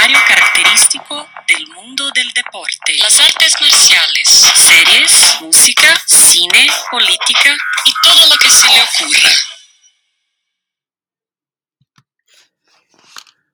[0.00, 8.28] comentario característico del mundo del deporte, las artes marciales, series, música, cine, política y todo
[8.28, 9.30] lo que se le ocurra.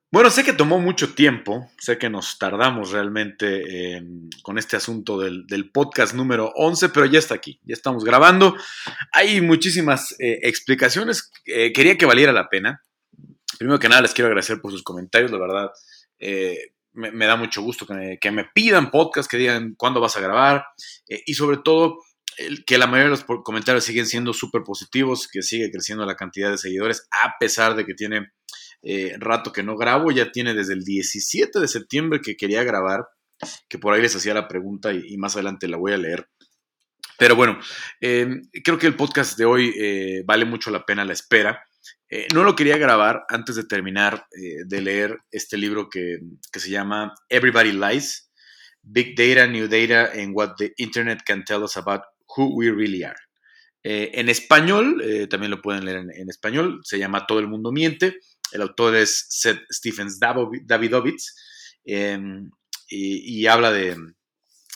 [0.09, 4.01] Bueno, sé que tomó mucho tiempo, sé que nos tardamos realmente
[4.41, 8.55] con este asunto del, podcast número 11, pero ya está aquí, ya estamos grabando.
[9.11, 12.83] Hay muchísimas eh, explicaciones, eh, quería que valiera la pena.
[13.57, 15.71] Primero que nada, les quiero agradecer por sus comentarios, la verdad.
[16.19, 20.65] Eh, me, da mucho gusto que me, pidan podcast, que digan cuándo vas a grabar
[21.07, 21.99] y sobre todo
[22.65, 26.49] que la mayoría de los comentarios siguen siendo súper positivos, que sigue creciendo la cantidad
[26.51, 28.31] de seguidores a pesar de que tiene
[28.83, 33.07] eh, rato que no grabo, ya tiene desde el 17 de septiembre que quería grabar,
[33.67, 36.29] que por ahí les hacía la pregunta y, más adelante la voy a leer.
[37.17, 37.59] Pero bueno,
[37.99, 41.66] creo que el podcast de hoy eh, vale mucho la pena la espera.
[42.09, 46.19] Eh, no lo quería grabar antes de terminar de leer este libro que,
[46.51, 48.31] que, se llama Everybody Lies,
[48.81, 52.03] Big Data, New Data, and What the Internet Can Tell Us About
[52.37, 53.19] Who We Really Are.
[53.83, 58.17] en español, también lo pueden leer en, español, se llama Todo el Mundo Miente.
[58.51, 61.35] El autor es Seth Stephens Davidovitz
[61.83, 62.49] em,
[62.89, 63.97] y, habla de,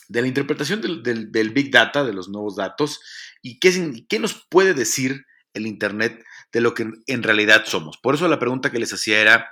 [0.10, 3.00] la interpretación del, Big Data, de los nuevos datos,
[3.42, 7.98] y qué, qué nos puede decir el Internet de lo que en realidad somos.
[7.98, 9.52] Por eso la pregunta que les hacía era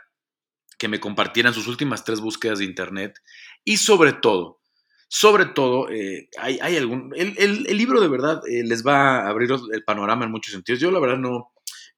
[0.78, 3.20] que me compartieran sus últimas tres búsquedas de Internet
[3.64, 4.60] y sobre todo,
[5.08, 7.14] sobre todo, eh, hay, algún...
[7.16, 10.80] El, libro de verdad eh, les va a abrir el panorama en muchos sentidos.
[10.80, 11.52] Yo la verdad no,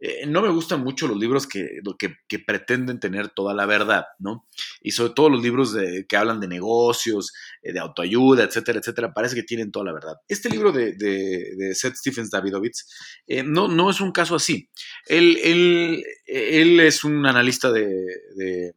[0.03, 1.79] eh, no me gustan mucho los libros que,
[2.27, 4.47] que, pretenden tener toda la verdad, ¿no?
[4.81, 9.13] Y sobre todo los libros de, que hablan de negocios, eh, de autoayuda, etcétera, etcétera,
[9.13, 10.15] parece que tienen toda la verdad.
[10.27, 12.87] Este libro de, de, Seth Stephens Davidovitz
[13.27, 14.71] eh, no, no es un caso así.
[15.05, 18.73] Él, él, es un analista de,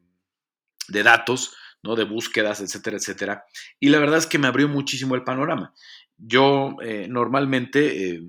[0.88, 1.96] datos, ¿no?
[1.96, 3.44] De búsquedas, etcétera, etcétera.
[3.80, 5.72] Y la verdad es que me abrió muchísimo el panorama.
[6.18, 6.76] Yo
[7.08, 8.20] normalmente,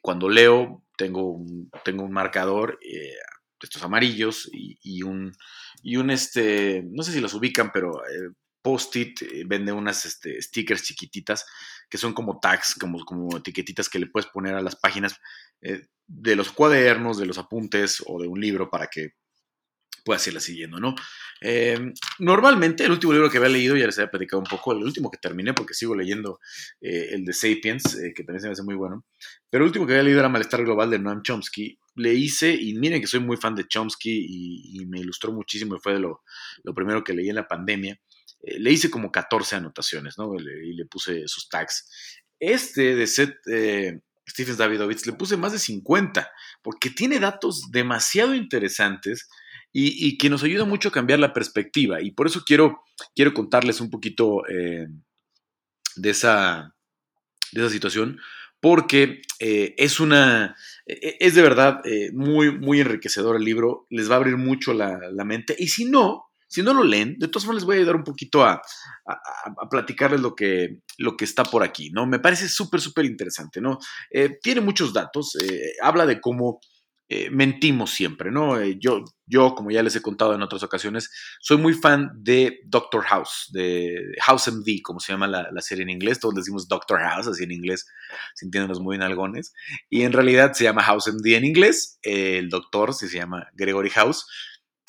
[0.00, 3.14] cuando leo, tengo un, tengo un marcador, eh,
[3.60, 5.32] estos amarillos y, un,
[5.82, 8.30] y un, este, no sé si los ubican, pero eh,
[8.62, 11.46] Post-it eh, vende unas este, stickers chiquititas
[11.88, 15.18] que son como tags, como, como etiquetitas que le puedes poner a las páginas
[15.60, 19.14] de los cuadernos, de los apuntes o de un libro para que
[20.06, 20.94] puedas irla siguiendo, ¿no?
[21.40, 24.84] Em, normalmente, el último libro que había leído, ya les había platicado un poco, el
[24.84, 26.38] último que terminé, porque sigo leyendo
[26.80, 29.04] eh, el de Sapiens, eh, que también se me hace muy bueno,
[29.50, 31.76] pero el último que había leído era Malestar Global de Noam Chomsky.
[31.96, 34.26] Le hice, y miren que soy muy fan de Chomsky
[34.80, 36.22] y, me ilustró muchísimo y fue de lo,
[36.72, 37.98] primero que leí en la pandemia.
[38.42, 40.36] Eh, le hice como 14 anotaciones, ¿no?
[40.36, 41.90] y le puse sus tags.
[42.38, 43.34] Este de Seth
[44.28, 46.30] Stephen Davidovitz le puse más de 50,
[46.62, 49.28] porque tiene datos demasiado interesantes
[49.78, 52.00] y, que nos ayuda mucho a cambiar la perspectiva.
[52.00, 52.80] Y por eso quiero,
[53.14, 54.86] quiero contarles un poquito eh,
[55.96, 56.74] de, esa,
[57.52, 58.18] de esa situación,
[58.58, 64.10] porque eh, es una, e, es de verdad eh, muy, muy enriquecedor el libro, les
[64.10, 65.54] va a abrir mucho la, mente.
[65.58, 68.04] Y si no, si no lo leen, de todas formas les voy a ayudar un
[68.04, 68.62] poquito a,
[69.04, 72.06] a, platicarles lo que, lo que está por aquí, ¿no?
[72.06, 73.78] Me parece súper, súper interesante, ¿no?
[74.40, 75.36] tiene muchos datos,
[75.82, 76.60] habla de cómo
[77.08, 78.60] eh, mentimos siempre, ¿no?
[78.60, 82.58] Eh, yo, yo, como ya les he contado en otras ocasiones, soy muy fan de
[82.66, 86.18] Doctor House, de House MD, como se llama la, serie en inglés.
[86.18, 87.86] Todos decimos Doctor House, así en inglés,
[88.34, 89.52] sintiéndonos muy en algones.
[89.88, 91.98] Y en realidad se llama House MD en inglés.
[92.02, 94.26] el doctor se llama Gregory House.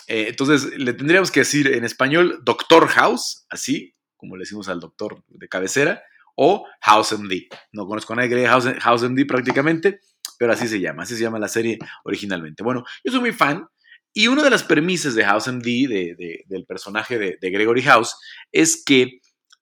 [0.07, 4.79] Eh, entonces, le tendríamos que decir en español Doctor House, así como le decimos al
[4.79, 6.01] doctor de cabecera,
[6.35, 7.47] o House MD.
[7.72, 10.00] No conozco a nadie que le House, House MD prácticamente
[10.37, 12.63] pero así se llama, así se llama la serie originalmente.
[12.63, 13.65] Bueno, yo soy muy fan
[14.13, 18.15] y una de las premisas de House MD, de, del personaje de, Gregory House,
[18.51, 19.19] es que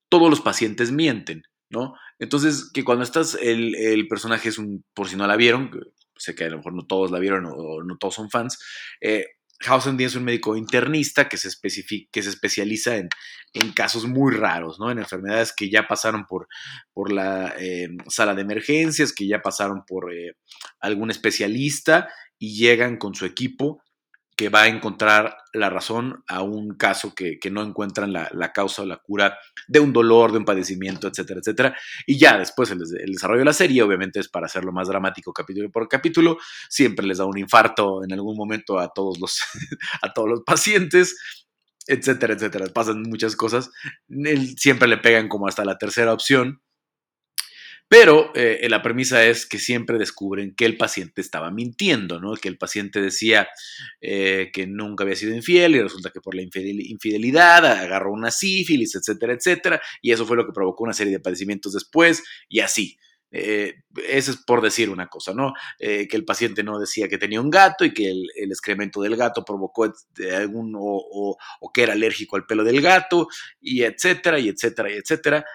[0.08, 1.96] todos los pacientes mienten, ¿no?
[2.20, 5.72] Entonces, que cuando estás, el, personaje es un, por si no la vieron,
[6.16, 8.58] sé que a lo mejor no todos la vieron o no todos son fans,
[9.02, 9.26] eh,
[9.66, 11.50] Hausen es un médico internista que se,
[12.12, 13.10] que se especializa en,
[13.74, 14.92] casos muy raros, ¿no?
[14.92, 16.48] En enfermedades que ya pasaron por,
[16.94, 20.36] por la eh, sala de emergencias, que ya pasaron por eh,
[20.80, 23.82] algún especialista y llegan con su equipo
[24.36, 28.86] que va a encontrar la razón a un caso que, no encuentran la, causa o
[28.86, 29.38] la cura
[29.68, 31.78] de un dolor, de un padecimiento, etcétera, etcétera.
[32.06, 35.72] Y ya después el, desarrollo de la serie, obviamente es para hacerlo más dramático capítulo
[35.72, 36.38] por capítulo,
[36.70, 39.40] siempre les da un infarto en algún momento a todos los,
[40.02, 41.16] a todos los pacientes,
[41.88, 42.66] etcétera, etcétera.
[42.74, 43.72] Pasan muchas cosas.
[44.58, 46.62] siempre le pegan como hasta la tercera opción.
[47.88, 52.34] Pero eh, la premisa es que siempre descubren que el paciente estaba mintiendo, ¿no?
[52.34, 53.48] Que el paciente decía
[54.02, 58.96] eh, que nunca había sido infiel y resulta que por la infidelidad agarró una sífilis,
[58.96, 59.82] etcétera, etcétera.
[60.02, 62.98] Y eso fue lo que provocó una serie de padecimientos después y así.
[63.32, 63.76] Eh,
[64.08, 65.54] eso es por decir una cosa, ¿no?
[65.78, 69.44] que el paciente no decía que tenía un gato y que el, excremento del gato
[69.44, 69.94] provocó
[70.34, 73.28] algún o, o, que era alérgico al pelo del gato
[73.60, 75.46] y etcétera y etcétera y etcétera.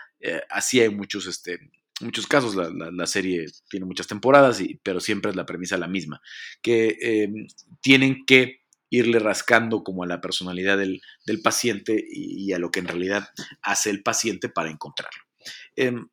[0.50, 1.58] así hay muchos este,
[2.00, 6.20] muchos casos la, serie tiene muchas temporadas, y, pero siempre es la premisa la misma,
[6.62, 7.46] que em,
[7.80, 8.60] tienen que
[8.90, 11.00] irle rascando como a la personalidad del,
[11.42, 13.28] paciente y, a lo que en realidad
[13.62, 15.22] hace el paciente para encontrarlo.
[15.76, 16.08] Em,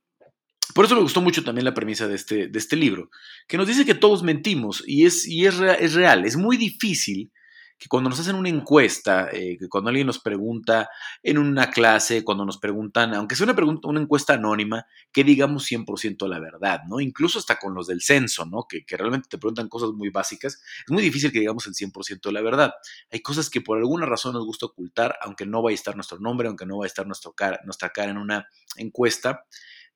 [0.76, 3.10] por eso me gustó mucho también la premisa de este, de este libro,
[3.48, 7.32] que nos dice que todos mentimos y es, y es, es real, es muy difícil
[7.78, 10.90] que cuando nos hacen una encuesta, eh, que cuando alguien nos pregunta
[11.22, 16.40] en una clase, cuando nos preguntan, aunque sea una, encuesta anónima, que digamos 100% la
[16.40, 17.00] verdad, ¿no?
[17.00, 18.66] Incluso hasta con los del censo, ¿no?
[18.68, 22.22] Que, que, realmente te preguntan cosas muy básicas, es muy difícil que digamos el 100%
[22.24, 22.74] de la verdad.
[23.12, 26.20] Hay cosas que por alguna razón nos gusta ocultar, aunque no vaya a estar nuestro
[26.20, 28.48] nombre, aunque no vaya a estar nuestro cara, nuestra cara en una
[28.78, 29.46] encuesta,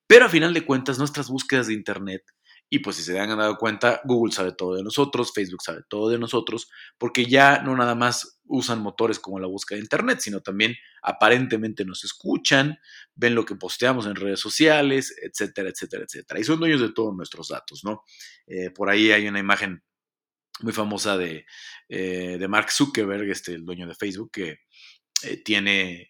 [0.06, 2.22] pero a final de cuentas nuestras búsquedas de Internet
[2.74, 6.08] y pues si se han dado cuenta, Google sabe todo de nosotros, Facebook sabe todo
[6.08, 10.40] de nosotros, porque ya no nada más usan motores como la búsqueda de Internet, sino
[10.40, 12.78] también aparentemente nos escuchan,
[13.14, 16.40] ven lo que posteamos en redes sociales, etcétera, etcétera, etcétera.
[16.40, 18.04] Y son dueños de todos nuestros datos, ¿no?
[18.46, 19.82] Eh, por ahí hay una imagen
[20.60, 21.44] muy famosa de,
[21.90, 24.60] eh, de Mark Zuckerberg, este, el dueño de Facebook, que
[25.24, 26.08] eh, tiene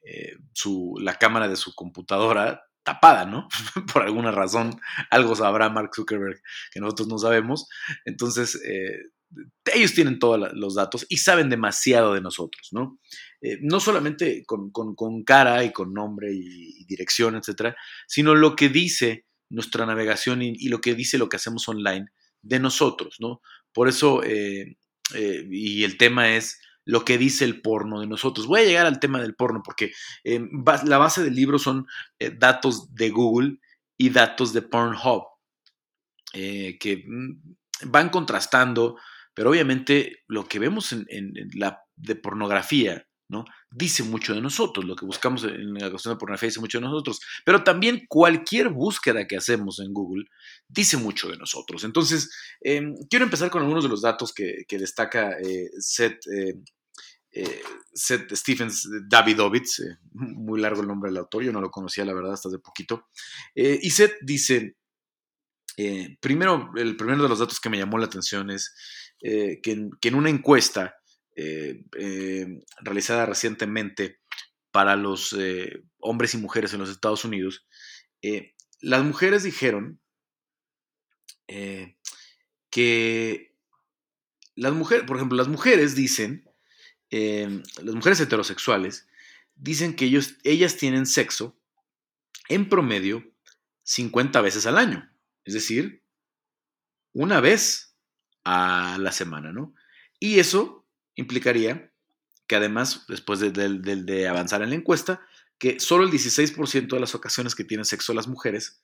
[0.53, 3.49] su, la cámara de su computadora tapada, ¿no?
[3.93, 4.81] Por alguna razón,
[5.11, 6.41] algo sabrá Mark Zuckerberg
[6.73, 7.69] que nosotros no sabemos.
[8.05, 8.99] Entonces, eh,
[9.75, 12.99] ellos tienen todos los datos y saben demasiado de nosotros, ¿no?
[13.41, 17.77] Eh, no solamente con, cara y con nombre y, dirección, etcétera,
[18.07, 22.07] sino lo que dice nuestra navegación y, lo que dice lo que hacemos online
[22.43, 23.41] de nosotros, ¿no?
[23.73, 24.77] Por eso, eh,
[25.15, 28.47] y el tema es lo que dice el porno de nosotros.
[28.47, 29.93] Voy a llegar al tema del porno porque
[30.25, 30.41] eh,
[30.85, 31.87] la base del libro son
[32.19, 33.59] eh, datos de Google
[33.97, 35.25] y datos de Pornhub,
[36.33, 37.55] eh, que mm,
[37.87, 38.97] van contrastando,
[39.35, 43.45] pero obviamente lo que vemos en, la de pornografía, ¿no?
[43.71, 46.85] Dice mucho de nosotros, lo que buscamos en la cuestión de pornografía dice mucho de
[46.85, 50.27] nosotros, pero también cualquier búsqueda que hacemos en Google
[50.69, 51.83] dice mucho de nosotros.
[51.83, 52.31] Entonces,
[52.61, 55.37] em, quiero empezar con algunos de los datos que, destaca
[55.79, 56.27] Seth
[57.35, 57.63] eh,
[57.95, 62.35] Seth Stephens eh, muy largo el nombre del autor, yo no lo conocía la verdad
[62.35, 63.09] hasta hace poquito.
[63.55, 64.77] Eh, y Seth dice,
[66.21, 68.75] primero, el primero de los datos que me llamó la atención es
[69.19, 70.97] que en, una encuesta
[71.35, 74.21] realizada recientemente
[74.71, 75.37] para los
[75.99, 77.67] hombres y mujeres en los Estados Unidos,
[78.81, 80.01] las mujeres dijeron
[82.71, 83.55] que
[84.55, 86.49] las mujeres, por ejemplo, las mujeres dicen
[87.11, 89.07] las mujeres heterosexuales
[89.55, 91.59] dicen que ellos, ellas tienen sexo
[92.49, 93.31] en promedio
[93.83, 95.13] 50 veces al año,
[95.45, 96.03] es decir,
[97.13, 97.97] una vez
[98.45, 99.75] a la semana, ¿no?
[100.19, 100.82] Y eso
[101.15, 101.91] implicaría
[102.47, 105.21] que además, después de, de avanzar en la encuesta,
[105.59, 108.83] que solo el 16% de las ocasiones que tienen sexo las mujeres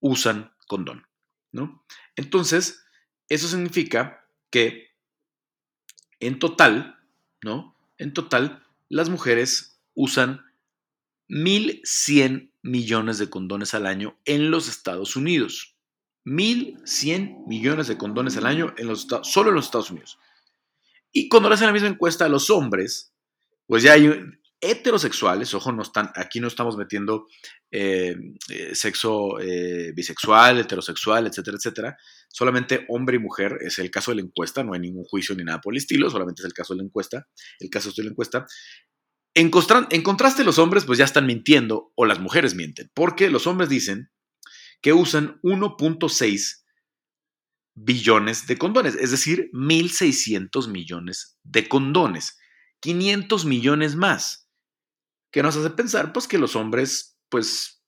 [0.00, 1.06] usan condón,
[1.50, 1.84] ¿no?
[2.16, 2.84] Entonces,
[3.28, 4.90] eso significa que
[6.20, 7.02] en total
[7.42, 7.76] ¿no?
[7.98, 10.44] En total, las mujeres usan
[11.28, 15.76] 1.100 millones de condones al año en los Estados Unidos.
[16.24, 20.18] 1.100 millones de condones al año en los, solo en los Estados Unidos.
[21.12, 23.12] Y cuando le hacen la misma encuesta a los hombres,
[23.66, 24.10] pues ya hay
[24.62, 27.26] heterosexuales, ojo, no están, aquí no estamos metiendo
[27.70, 28.16] eh,
[28.48, 31.96] eh, sexo eh, bisexual, heterosexual, etcétera, etcétera.
[32.28, 35.42] Solamente hombre y mujer es el caso de la encuesta, no hay ningún juicio ni
[35.42, 37.26] nada por el estilo, solamente es el caso de la encuesta,
[37.58, 38.46] el caso de la encuesta.
[39.34, 39.50] En,
[39.90, 43.68] en contraste, los hombres pues ya están mintiendo o las mujeres mienten, porque los hombres
[43.68, 44.10] dicen
[44.80, 46.61] que usan 1.6
[47.74, 52.38] billones de condones, es decir, 1.600 millones de condones,
[52.80, 54.48] 500 millones más
[55.30, 57.82] que nos hace pensar pues que los hombres pues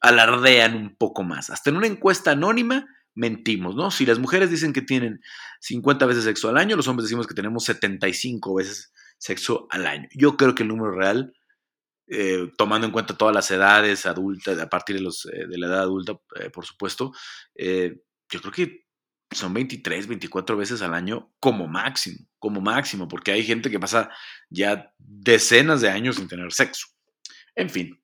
[0.00, 1.50] alardean un poco más.
[1.50, 3.90] Hasta en una encuesta anónima mentimos, ¿no?
[3.90, 5.20] Si las mujeres dicen que tienen
[5.60, 10.08] 50 veces sexo al año, los hombres decimos que tenemos 75 veces sexo al año.
[10.14, 11.34] Yo creo que el número real,
[12.06, 16.14] eh, tomando en cuenta todas las edades adultas, a partir de, eh, la edad adulta,
[16.36, 17.12] eh, por supuesto,
[17.56, 18.84] yo creo que
[19.30, 24.10] son 23, 24 veces al año como máximo, como máximo, porque hay gente que pasa
[24.48, 26.86] ya decenas de años sin tener sexo.
[27.54, 27.96] En fin,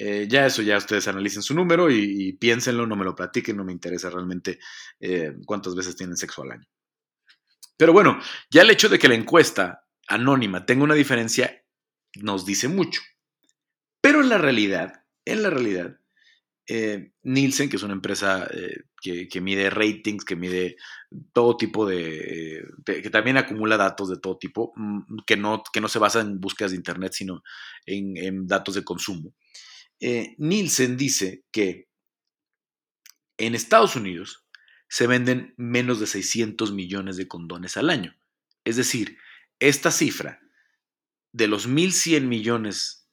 [0.00, 3.64] Eh, ya eso, ya ustedes analicen su número y, piénsenlo, no me lo platiquen, no
[3.64, 4.60] me interesa realmente
[5.00, 6.68] eh, cuántas veces tienen sexo al año.
[7.76, 11.64] Pero bueno, ya el hecho de que la encuesta anónima tenga una diferencia
[12.14, 13.02] nos dice mucho.
[14.00, 15.98] Pero en la realidad, en la realidad,
[16.70, 20.76] eh, Nielsen, que es una empresa eh, que, mide ratings, que mide
[21.32, 25.88] todo tipo de, que también acumula datos de todo tipo, mm, que no, que no
[25.88, 27.42] se basa en búsquedas de Internet, sino
[27.86, 29.34] en, datos de consumo.
[29.98, 31.88] Eh, Nielsen dice que
[33.38, 34.44] en Estados Unidos
[34.90, 38.14] se venden menos de 600 millones de condones al año.
[38.64, 39.16] Es decir,
[39.58, 40.40] esta cifra
[41.32, 43.08] de los 1.100 millones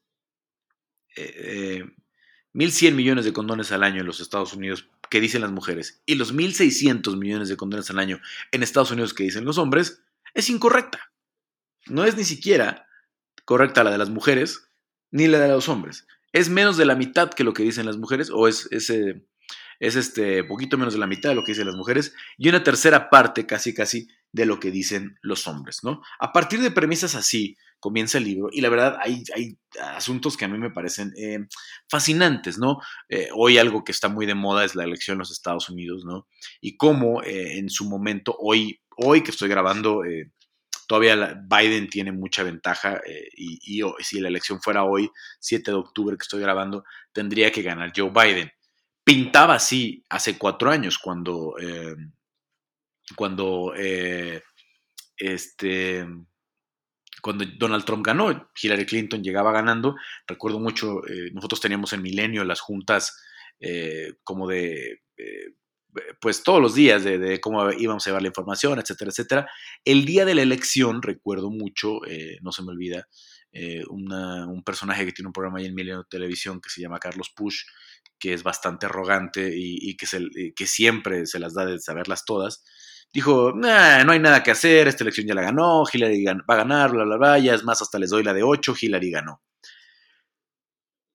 [2.55, 6.15] 1.100 millones de condones al año en los Estados Unidos que dicen las mujeres y
[6.15, 8.19] los 1.600 millones de condones al año
[8.51, 10.01] en Estados Unidos que dicen los hombres,
[10.33, 11.11] es incorrecta.
[11.87, 12.87] No es ni siquiera
[13.43, 14.69] correcta la de las mujeres
[15.11, 16.07] ni la de los hombres.
[16.31, 19.25] Es menos de la mitad que lo que dicen las mujeres o es, ese
[19.79, 22.63] es este poquito menos de la mitad de lo que dicen las mujeres y una
[22.63, 26.01] tercera parte casi casi de lo que dicen los hombres, ¿no?
[26.19, 30.45] A partir de premisas así comienza el libro y la verdad hay, hay asuntos que
[30.45, 31.45] a mí me parecen eh,
[31.87, 32.79] fascinantes, ¿no?
[33.09, 36.03] Eh, hoy algo que está muy de moda es la elección en los Estados Unidos,
[36.03, 36.27] ¿no?
[36.61, 40.01] Y cómo eh, en su momento, hoy, hoy que estoy grabando,
[40.87, 42.99] todavía Biden tiene mucha ventaja
[43.37, 47.93] y, si la elección fuera hoy, 7 de octubre que estoy grabando, tendría que ganar
[47.95, 48.51] Joe Biden.
[49.03, 51.53] Pintaba así hace cuatro años cuando
[53.15, 53.75] cuando
[55.17, 56.07] este
[57.25, 59.95] cuando Donald Trump ganó, Hillary Clinton llegaba ganando.
[60.27, 63.19] Recuerdo mucho, eh, nosotros teníamos en Milenio las juntas
[63.59, 65.01] eh, como de,
[66.21, 69.49] pues todos los días de, cómo íbamos a llevar la información, etcétera, etcétera.
[69.83, 71.99] El día de la elección, recuerdo mucho,
[72.43, 73.07] no se me olvida,
[73.89, 77.63] un personaje que tiene un programa ahí en Milenio Televisión que se llama Carlos Push,
[78.19, 80.05] que es bastante arrogante y, que,
[80.55, 82.63] que siempre se las da de saberlas todas
[83.15, 86.91] dijo, no hay nada que hacer, esta elección ya la ganó, Hillary va a ganar,
[86.91, 89.41] bla, bla, bla, ya es más, hasta les doy la de 8, Hillary ganó.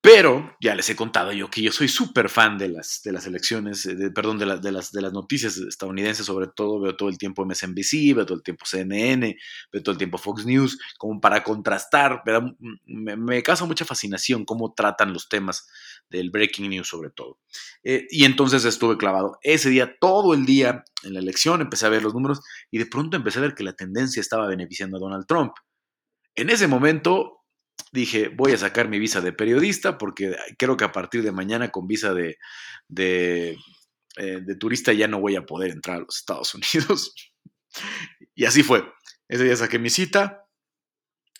[0.02, 3.26] Pero ya les he contado yo que yo soy súper fan de las, de las
[3.26, 7.18] elecciones, de, perdón, de, de, las, de las noticias estadounidenses, sobre todo veo todo el
[7.18, 9.36] tiempo MSNBC, veo todo el tiempo CNN,
[9.70, 12.22] veo todo el tiempo Fox News, como para contrastar,
[12.86, 15.68] me, me causa mucha fascinación cómo tratan los temas
[16.10, 17.38] del breaking news sobre todo.
[17.82, 21.90] Eh, y entonces estuve clavado ese día, todo el día en la elección, empecé a
[21.90, 22.40] ver los números
[22.70, 25.52] y de pronto empecé a ver que la tendencia estaba beneficiando a Donald Trump.
[26.34, 27.40] En ese momento
[27.92, 31.70] dije, voy a sacar mi visa de periodista porque creo que a partir de mañana
[31.70, 32.36] con visa de,
[32.88, 33.56] de,
[34.16, 37.14] eh, turista ya no voy a poder entrar a los Estados Unidos.
[38.34, 38.84] y así fue.
[39.28, 40.44] Ese día saqué mi cita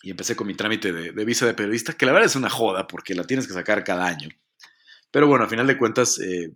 [0.01, 2.87] y empecé con mi trámite de, visa de periodista, que la verdad es una joda
[2.87, 4.29] porque la tienes que sacar cada año.
[5.11, 6.53] Pero bueno, a final de cuentas, eh,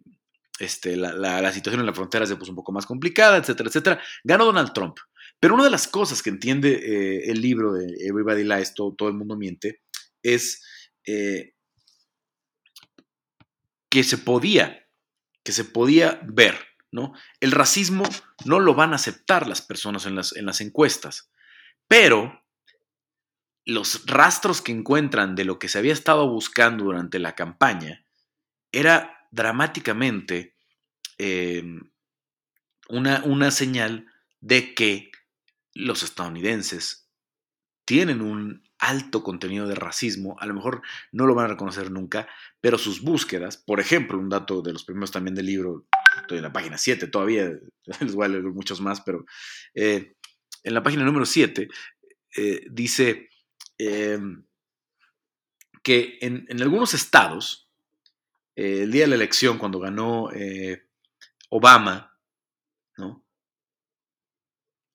[0.60, 4.02] este, la, situación en la frontera se puso un poco más complicada, etcétera, etcétera.
[4.24, 4.98] Ganó Donald Trump.
[5.40, 9.10] Pero una de las cosas que entiende eh, el libro de Everybody Lies, todo, todo
[9.10, 9.82] el mundo miente,
[10.24, 10.64] es
[11.06, 11.54] eh,
[13.90, 14.88] que se podía,
[15.44, 16.58] que se podía ver,
[16.92, 17.14] ¿no?
[17.42, 18.04] El racismo
[18.46, 21.30] no lo van a aceptar las personas en las, en las encuestas,
[21.88, 22.42] pero
[23.66, 28.05] los rastros que encuentran de lo que se había estado buscando durante la campaña
[28.76, 30.56] era dramáticamente
[31.18, 31.92] em,
[32.90, 34.06] una, una señal
[34.42, 35.12] de que
[35.74, 37.10] los estadounidenses
[37.86, 40.82] tienen un alto contenido de racismo, a lo mejor
[41.14, 42.28] no lo van a reconocer nunca,
[42.60, 45.88] pero sus búsquedas, por ejemplo, un dato de los primeros también del libro,
[46.22, 47.52] estoy en la página 7 todavía,
[48.02, 49.26] les voy a leer muchos más, pero
[49.74, 50.16] eh,
[50.64, 51.70] en la página número 7
[52.38, 53.30] eh, dice
[53.78, 54.46] em,
[55.82, 57.65] que en, en, algunos estados,
[58.56, 60.30] eh, el día de la elección, cuando ganó
[61.50, 62.18] Obama,
[62.98, 63.26] ¿no?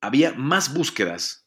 [0.00, 1.46] había más búsquedas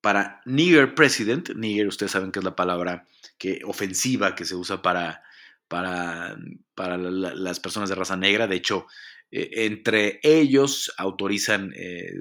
[0.00, 1.50] para nigger president.
[1.50, 3.06] Nigger, ustedes saben que es la palabra
[3.38, 5.22] que, ofensiva que se usa para,
[5.68, 6.36] para,
[6.74, 8.46] para las personas de raza negra.
[8.46, 8.86] De hecho,
[9.30, 12.12] eh, entre ellos autorizan, eh,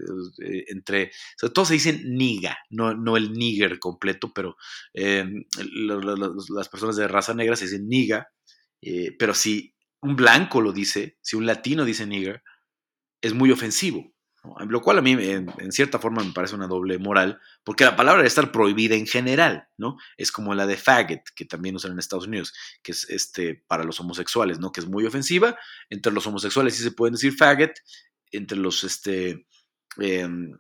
[0.44, 4.58] eh, entre, sobre todo se dicen niga, no, no el nigger completo, pero
[4.94, 8.30] las personas de raza negra se dicen niga,
[9.18, 12.44] pero si un blanco lo dice, si un latino dice nigger,
[13.22, 14.14] es muy ofensivo.
[14.68, 18.20] Lo cual a mí en, cierta forma me parece una doble moral, porque la palabra
[18.20, 19.98] debe estar prohibida en general, ¿no?
[20.16, 23.84] Es como la de faggot, que también usan en Estados Unidos, que es este, para
[23.84, 24.72] los homosexuales, ¿no?
[24.72, 25.58] Que es muy ofensiva.
[25.90, 27.74] Entre los homosexuales sí se pueden decir faggot,
[28.32, 29.46] entre los, este,
[29.98, 30.58] em,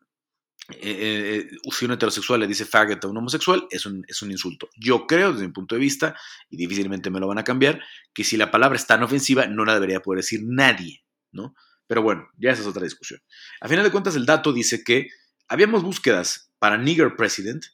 [0.72, 4.70] eh, si un heterosexual le dice faggot a un homosexual, es un, es un insulto.
[4.76, 6.16] Yo creo, desde mi punto de vista,
[6.50, 7.82] y difícilmente me lo van a cambiar,
[8.14, 11.56] que si la palabra es tan ofensiva, no la debería poder decir nadie, ¿no?
[11.88, 13.20] Pero bueno, ya esa es otra discusión.
[13.62, 15.10] A final de cuentas, el dato dice que
[15.48, 17.66] habíamos búsquedas para Nigger President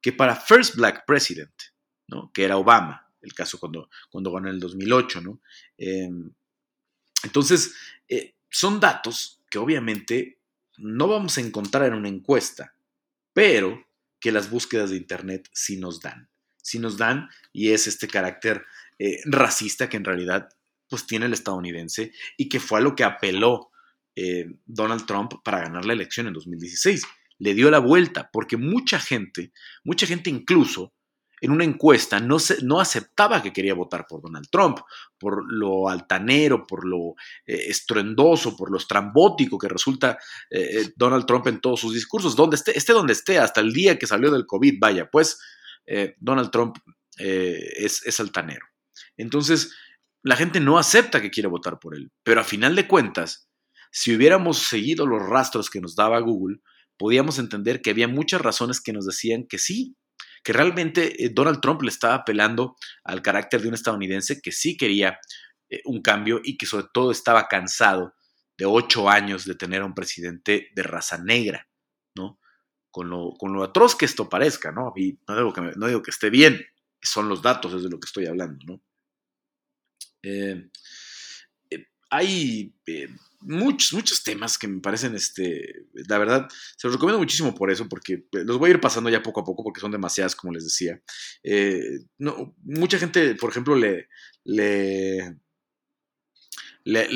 [0.00, 1.54] que para First Black President,
[2.08, 2.30] ¿no?
[2.32, 5.40] Que era Obama, el caso cuando, cuando ganó en el 2008, ¿no?
[5.78, 6.30] Em,
[7.22, 7.74] entonces,
[8.06, 10.40] eh, son datos que obviamente
[10.78, 12.74] no vamos a encontrar en una encuesta,
[13.32, 13.86] pero
[14.20, 16.28] que las búsquedas de Internet sí nos dan.
[16.62, 18.64] Sí nos dan y es este carácter
[18.98, 20.48] eh, racista que en realidad
[20.88, 23.70] pues tiene el estadounidense y que fue a lo que apeló
[24.16, 27.02] eh, Donald Trump para ganar la elección en 2016.
[27.38, 29.52] Le dio la vuelta porque mucha gente,
[29.82, 30.94] mucha gente incluso
[31.44, 34.78] en una encuesta no, se, no aceptaba que quería votar por Donald Trump,
[35.18, 40.16] por lo altanero, por lo eh, estruendoso, por lo estrambótico que resulta
[40.48, 43.74] eh, eh, Donald Trump en todos sus discursos, donde esté, esté donde esté, hasta el
[43.74, 45.38] día que salió del COVID, vaya, pues
[46.18, 46.78] Donald Trump
[47.18, 48.64] es, es altanero.
[49.18, 49.74] Entonces,
[50.22, 53.50] la gente no acepta que quiere votar por él, pero a final de cuentas,
[53.92, 56.60] si hubiéramos seguido los rastros que nos daba Google,
[56.96, 59.94] podíamos entender que había muchas razones que nos decían que sí,
[60.44, 64.76] que realmente eh, Donald Trump le estaba apelando al carácter de un estadounidense que sí
[64.76, 65.18] quería
[65.70, 68.14] eh, un cambio y que sobre todo estaba cansado
[68.56, 71.66] de ocho años de tener a un presidente de raza negra,
[72.14, 72.38] ¿no?
[72.90, 74.92] Con lo, con lo atroz que esto parezca, ¿no?
[75.26, 76.64] No digo, que, no digo que esté bien,
[77.02, 78.82] son los datos, es de lo que estoy hablando, ¿no?
[80.22, 80.70] Eh,
[82.10, 82.72] hay
[83.44, 87.88] muchos, muchos temas que me parecen, este, la verdad, se los recomiendo muchísimo por eso,
[87.88, 90.52] porque eh, los voy a ir pasando ya poco a poco, porque son demasiadas, como
[90.52, 91.00] les decía.
[91.42, 92.00] Eh,
[92.62, 94.08] mucha gente, por ejemplo, le,
[94.44, 95.36] le,
[96.84, 97.08] le,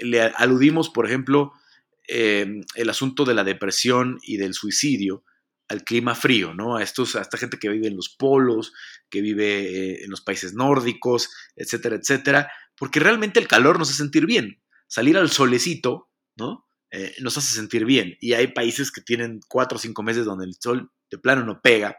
[0.00, 1.52] le, aludimos, por ejemplo,
[2.06, 5.24] em, el asunto de la depresión y del suicidio
[5.68, 6.76] al clima frío, ¿no?
[6.76, 8.72] A, estos, a esta gente que vive en los polos,
[9.10, 13.98] que vive eh, en los países nórdicos, etcétera, etcétera, porque realmente el calor nos hace
[13.98, 16.66] sentir bien salir al solecito, ¿no?
[16.90, 18.16] Eh, nos hace sentir bien.
[18.20, 21.60] Y hay países que tienen cuatro o cinco meses donde el sol de plano no
[21.60, 21.96] pega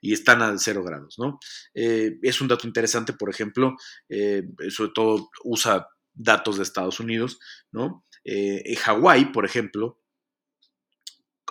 [0.00, 1.38] y están a cero grados, ¿no?
[1.74, 3.74] Eh, es un dato interesante, por ejemplo,
[4.08, 7.38] eh, sobre todo usa datos de Estados Unidos,
[7.70, 8.04] ¿no?
[8.24, 10.00] en Hawái, por ejemplo,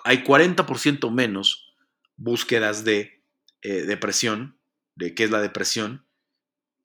[0.04, 1.76] hay 40% menos
[2.16, 3.22] búsquedas de
[3.60, 4.58] depresión,
[4.94, 6.06] de qué es la depresión,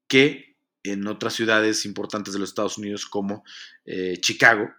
[0.09, 0.46] que
[0.91, 3.43] en otras ciudades importantes de los Estados Unidos como
[3.85, 4.69] eh, Chicago,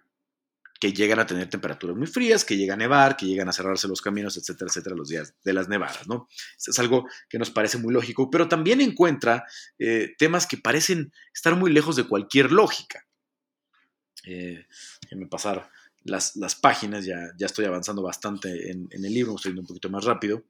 [0.79, 3.87] que llegan a tener temperaturas muy frías, que llegan a nevar, que llegan a cerrarse
[3.87, 6.29] los caminos, etcétera, etcétera, los días de las nevadas, ¿no?
[6.57, 9.45] Es algo que nos parece muy lógico, pero también encuentra
[9.77, 13.05] eh, temas que parecen estar muy lejos de cualquier lógica.
[14.25, 14.65] Eh,
[15.01, 15.69] déjenme pasar
[16.03, 19.89] las, páginas, ya, ya estoy avanzando bastante en, en el libro, estoy yendo un poquito
[19.89, 20.45] más rápido.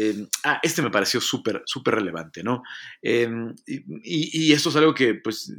[0.00, 2.62] Em, ah, este me pareció súper, súper relevante, ¿no?
[3.02, 5.52] Em, y, esto es algo que, pues,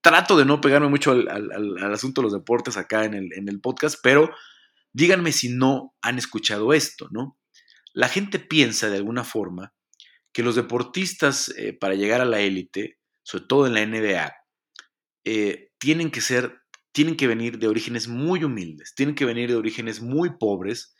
[0.00, 4.30] trato de no pegarme mucho al, asunto de los deportes acá en el, podcast, pero
[4.92, 7.38] díganme si no han escuchado esto, ¿no?
[7.92, 9.74] La gente piensa de alguna forma
[10.32, 14.34] que los deportistas eh, para llegar a la élite, sobre todo en la NBA,
[15.24, 16.58] eh, tienen que ser,
[16.92, 20.93] tienen que venir de orígenes muy humildes, tienen que venir de orígenes muy pobres,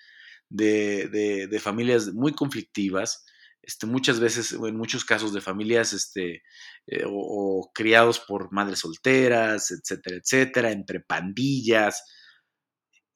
[0.49, 3.25] de, familias muy conflictivas,
[3.63, 6.43] este, muchas veces, en muchos casos, de familias este,
[6.87, 12.03] eh, o, criados por madres solteras, etcétera, etcétera, entre pandillas.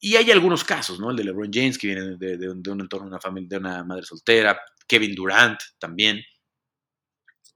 [0.01, 1.11] Y hay algunos casos, ¿no?
[1.11, 4.05] El de LeBron James, que viene de, un entorno de una familia, de una madre
[4.05, 6.21] soltera, Kevin Durant también.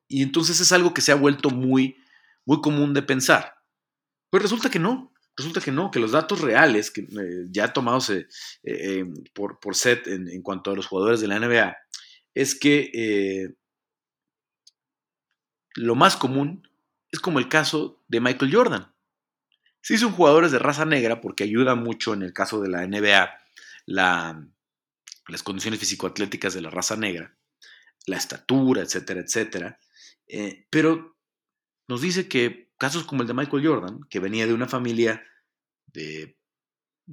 [0.08, 1.96] Y entonces es algo que se ha vuelto muy,
[2.44, 3.54] muy común de pensar.
[4.28, 5.11] Pues resulta que no.
[5.36, 8.28] Resulta que no, que los datos reales que, eh, ya tomados eh,
[8.64, 11.76] eh, por, por set en, cuanto a los jugadores de la NBA
[12.34, 13.54] es que
[15.74, 16.68] lo más común
[17.10, 18.94] es como el caso de Michael Jordan.
[19.80, 23.30] Sí son jugadores de raza negra porque ayuda mucho en el caso de la NBA
[23.86, 24.46] la,
[25.28, 27.36] las condiciones físico-atléticas de la raza negra,
[28.06, 29.78] la estatura, etcétera, etcétera.
[30.70, 31.16] pero
[31.88, 35.22] nos dice que casos como el de Michael Jordan, que venía de una familia
[35.86, 36.36] de,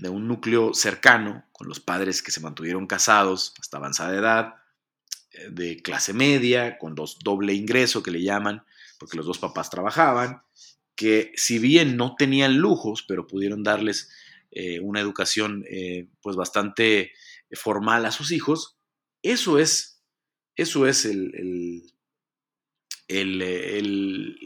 [0.09, 4.55] un núcleo cercano, con los padres que se mantuvieron casados hasta avanzada edad,
[5.29, 8.63] eh, de clase media, con dos, doble ingreso que le llaman,
[8.97, 10.41] porque los dos papás trabajaban,
[10.95, 14.09] que si bien no tenían lujos, pero pudieron darles
[14.49, 17.11] eh, una educación eh, pues bastante
[17.51, 18.79] formal a sus hijos,
[19.21, 20.01] eso es,
[20.55, 21.93] eso es el, el,
[23.09, 24.37] el,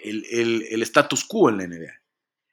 [0.00, 1.92] el, status quo en la NBA.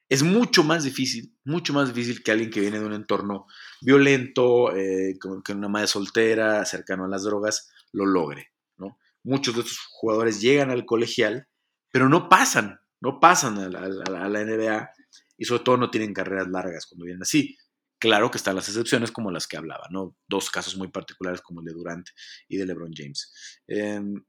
[0.07, 3.47] Es mucho más difícil, mucho más difícil que alguien que viene de un entorno
[3.81, 8.51] violento, eh, con, una madre soltera, cercano a las drogas, lo logre.
[8.77, 8.99] ¿no?
[9.23, 11.47] Muchos de estos jugadores llegan al colegial,
[11.91, 14.89] pero no pasan, no pasan a la, NBA
[15.37, 17.57] y sobre todo no tienen carreras largas cuando vienen así.
[17.97, 20.15] Claro que están las excepciones como las que hablaba, ¿no?
[20.27, 22.07] Dos casos muy particulares como el de Durant
[22.47, 23.61] y de LeBron James.
[23.67, 24.21] Em,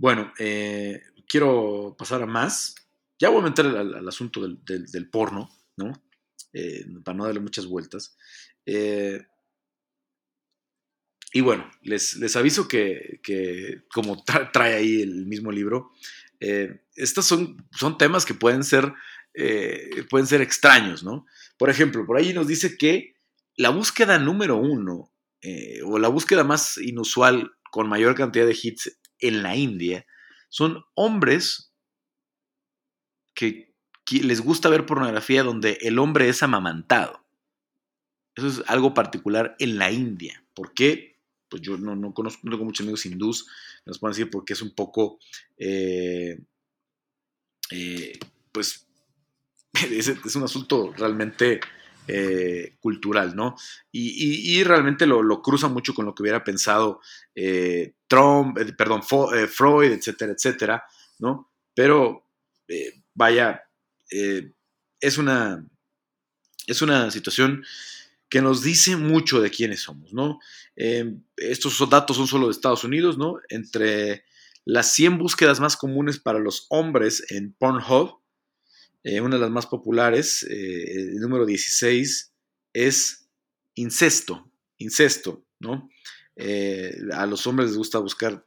[0.00, 2.74] bueno, eh, quiero pasar a más.
[3.18, 5.92] Ya voy a meter al, asunto del, porno, ¿no?
[6.54, 8.16] Eh, para no darle muchas vueltas.
[8.64, 9.22] Eh,
[11.34, 13.20] y bueno, les, les aviso que,
[13.92, 15.92] como trae ahí el mismo libro,
[16.96, 18.94] estos son, son temas que pueden ser,
[20.08, 21.26] pueden ser extraños, ¿no?
[21.58, 23.16] Por ejemplo, por ahí nos dice que
[23.54, 25.12] la búsqueda número uno,
[25.84, 30.06] o la búsqueda más inusual con mayor cantidad de hits en la India
[30.48, 31.72] son hombres
[33.34, 33.70] que,
[34.10, 37.24] les gusta ver pornografía donde el hombre es amamantado.
[38.34, 40.44] Eso es algo particular en la India.
[40.52, 41.16] ¿Por qué?
[41.48, 43.46] Pues yo no, conozco, no tengo muchos amigos hindús,
[43.86, 45.20] nos pueden decir porque es un poco,
[45.58, 46.40] eh,
[47.70, 48.18] eh,
[48.50, 48.88] pues,
[49.90, 51.60] es, un asunto realmente
[52.08, 53.56] eh, cultural, ¿no?
[53.92, 57.00] Y, realmente lo, cruza mucho con lo que hubiera pensado
[57.34, 60.84] eh, Trump, eh, perdón, Freud, etcétera, etcétera,
[61.18, 61.50] ¿no?
[61.74, 62.26] Pero
[63.14, 63.62] vaya,
[64.08, 65.64] es, una,
[66.66, 67.64] es una situación
[68.28, 70.38] que nos dice mucho de quiénes somos, ¿no?
[71.36, 73.38] estos datos son solo de Estados Unidos, ¿no?
[73.50, 74.24] Entre
[74.64, 78.19] las 100 búsquedas más comunes para los hombres en Pornhub,
[79.02, 82.34] eh, una de las más populares, eh, el número 16,
[82.74, 83.30] es
[83.74, 85.88] incesto, incesto, ¿no?
[86.36, 88.46] Eh, a los hombres les gusta buscar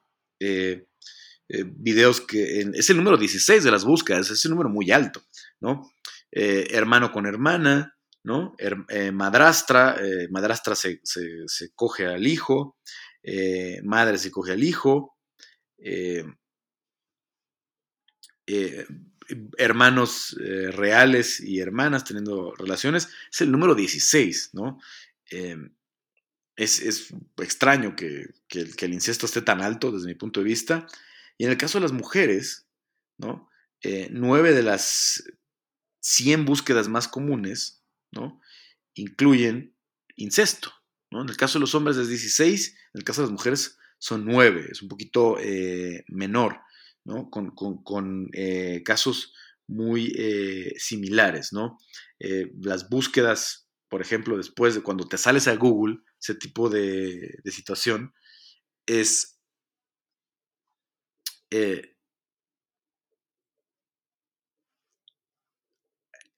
[1.77, 2.59] videos que...
[2.73, 5.23] es el número 16 de las búsquedas, es un número muy alto,
[5.61, 5.89] ¿no?
[6.31, 8.55] hermano con hermana, ¿no?
[9.13, 9.95] madrastra,
[10.29, 12.77] madrastra se, se, coge al hijo,
[13.83, 15.15] madre se coge al hijo,
[19.57, 24.79] hermanos eh, reales y hermanas teniendo relaciones, es el número 16, ¿no?
[25.29, 25.73] Em,
[26.55, 30.87] es, extraño que, el, incesto esté tan alto desde mi punto de vista.
[31.37, 32.67] Y en el caso de las mujeres,
[33.17, 33.49] ¿no?
[33.81, 35.23] Eh, nueve de las
[36.01, 38.39] 100 búsquedas más comunes, ¿no?
[38.93, 39.75] Incluyen
[40.15, 40.71] incesto,
[41.09, 41.21] ¿no?
[41.21, 44.25] En el caso de los hombres es 16, en el caso de las mujeres son
[44.25, 46.03] 9, es un poquito eh,
[47.05, 49.33] con, eh, casos
[49.67, 51.51] muy eh, similares.
[52.19, 57.39] Eh, las búsquedas, por ejemplo, después de cuando te sales a Google, ese tipo de,
[57.45, 58.13] situación,
[58.85, 59.39] es...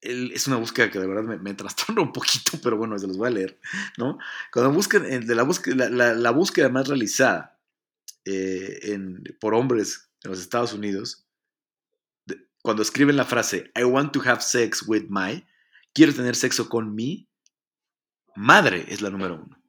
[0.01, 3.27] es una búsqueda que de verdad me, trastorna un poquito, pero bueno, se los voy
[3.27, 3.59] a leer,
[3.97, 4.17] ¿no?
[4.51, 7.59] Cuando buscan, de la búsqueda, la, búsqueda más realizada
[9.39, 11.25] por hombres en los Estados Unidos,
[12.61, 15.45] cuando escriben la frase I want to have sex with my,
[15.93, 17.27] quiero tener sexo con mi,
[18.35, 19.61] madre es la número uno.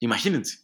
[0.00, 0.58] Imagínense.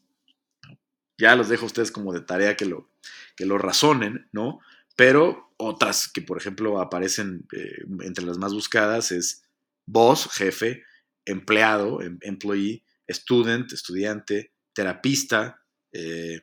[1.17, 2.91] Ya los dejo a ustedes como de tarea que lo,
[3.37, 4.59] que lo razonen, ¿no?
[4.97, 9.45] Pero otras que, por ejemplo, aparecen eh, entre las más buscadas es
[9.87, 10.85] boss, jefe,
[11.25, 16.41] empleado, em, employee, student, estudiante, terapista, eh,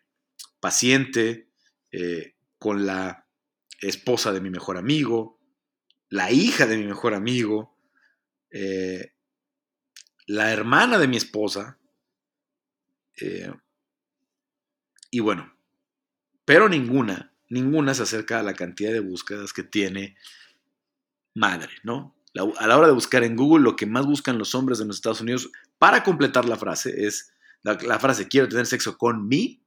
[0.59, 1.50] paciente,
[1.91, 3.27] eh, con la
[3.81, 5.39] esposa de mi mejor amigo,
[6.09, 7.75] la hija de mi mejor amigo,
[8.51, 9.13] eh,
[10.27, 11.79] la hermana de mi esposa,
[13.19, 13.51] eh,
[15.09, 15.53] y bueno,
[16.45, 20.15] pero ninguna, ninguna se acerca a la cantidad de búsquedas que tiene
[21.33, 22.15] madre, ¿no?
[22.59, 24.95] a la hora de buscar en Google, lo que más buscan los hombres de los
[24.95, 29.60] Estados Unidos para completar la frase es la frase quiero tener sexo con mi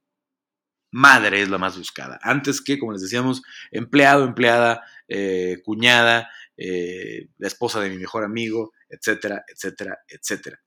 [0.95, 2.19] madre es la más buscada.
[2.21, 8.23] Antes que, como les decíamos, empleado, empleada, eh, cuñada, eh, la esposa de mi mejor
[8.23, 10.57] amigo, etcétera, etcétera, etcétera.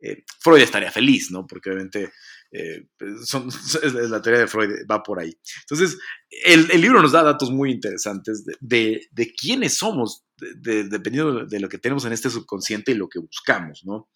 [0.00, 1.46] Eh, Freud estaría feliz, ¿no?
[1.46, 2.12] Porque obviamente
[2.50, 5.36] la teoría de Freud va por ahí.
[5.60, 5.98] Entonces,
[6.46, 12.06] el, libro nos da datos muy interesantes de, quiénes somos, dependiendo de lo que tenemos
[12.06, 14.08] en este subconsciente y lo que buscamos, ¿no?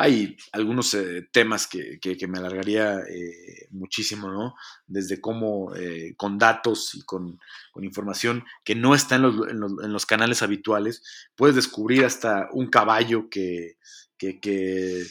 [0.00, 4.54] Hay algunos eh, temas que, me alargaría eh, muchísimo, ¿no?
[4.86, 7.38] Desde cómo eh, con datos y con,
[7.82, 11.02] información que no está en los, canales habituales,
[11.36, 13.76] puedes descubrir hasta un caballo que,
[14.16, 15.04] que, que,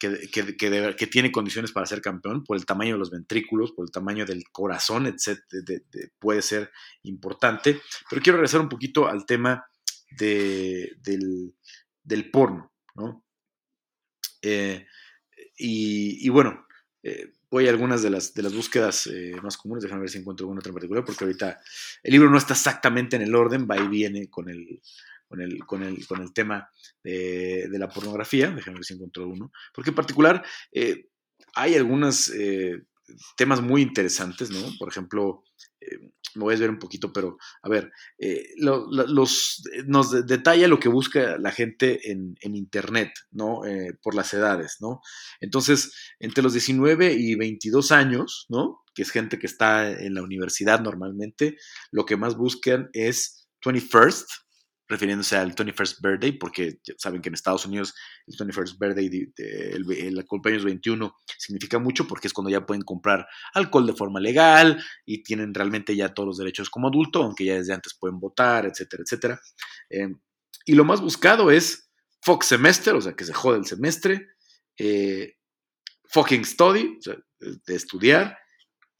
[0.00, 4.26] que, tiene condiciones para ser campeón, por el tamaño de los ventrículos, por el tamaño
[4.26, 5.38] del corazón, etc.
[6.18, 6.72] puede ser
[7.04, 7.80] importante.
[8.10, 9.64] Pero quiero regresar un poquito al tema
[10.10, 11.54] del,
[12.02, 13.22] del, porno, ¿no?
[14.42, 14.86] Eh,
[15.56, 16.66] y, bueno,
[17.02, 20.18] eh, voy a algunas de las, de las búsquedas eh, más comunes, déjame ver si
[20.18, 21.60] encuentro alguna otra en particular, porque ahorita
[22.02, 24.80] el libro no está exactamente en el orden, va y viene con el,
[25.28, 26.70] con el, con el, con el tema
[27.02, 31.08] de, la pornografía, déjame ver si encuentro uno, porque en particular eh,
[31.54, 32.82] hay algunos eh,
[33.36, 34.60] temas muy interesantes, ¿no?
[34.78, 35.42] Por ejemplo,
[35.80, 35.98] eh,
[36.34, 37.90] me voy a ver un poquito, pero a ver,
[38.56, 43.62] los, nos detalla lo que busca la gente en, en Internet, ¿no?
[44.02, 45.00] por las edades, ¿no?
[45.40, 48.84] Entonces, entre los 19 y 22 años, ¿no?
[48.94, 51.56] Que es gente que está en la universidad normalmente,
[51.90, 54.26] lo que más buscan es 21st,
[54.88, 57.94] refiriéndose al 21st Birthday, porque saben que en Estados Unidos
[58.26, 63.26] el 21st Birthday, el, el, cumpleaños 21, significa mucho porque es cuando ya pueden comprar
[63.52, 67.54] alcohol de forma legal y tienen realmente ya todos los derechos como adulto, aunque ya
[67.54, 69.40] desde antes pueden votar, etcétera, etcétera.
[69.90, 70.18] Em,
[70.64, 71.90] y lo más buscado es
[72.22, 74.28] Fox Semester, o sea, que se jode el semestre,
[74.78, 75.34] eh,
[76.04, 78.38] Fucking Study, o sea, de estudiar,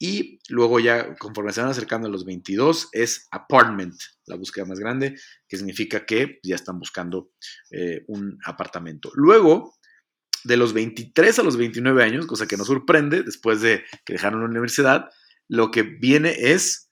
[0.01, 4.79] y luego ya, conforme se van acercando a los 22, es apartment, la búsqueda más
[4.79, 7.31] grande, que significa que ya están buscando
[7.69, 9.11] eh, un apartamento.
[9.13, 9.75] Luego,
[10.45, 14.39] de los 23 a los 29 años, cosa que nos sorprende, después de que dejaron
[14.39, 15.09] la universidad,
[15.49, 16.89] lo que viene es,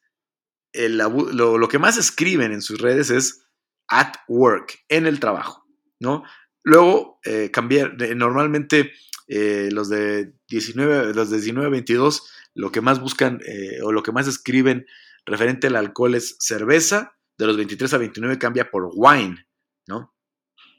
[0.74, 3.42] lo, que más escriben en sus redes es
[3.88, 5.66] at work, en el trabajo,
[6.02, 6.24] ¿no?
[6.62, 8.92] Luego, eh, cambiar, normalmente
[9.28, 13.92] eh, los de 19, los de 19 a 22 lo que más buscan eh, o
[13.92, 14.88] lo que más escriben
[15.26, 19.46] referente al alcohol es cerveza, de los 23 a 29 cambia por wine,
[19.86, 20.16] ¿no?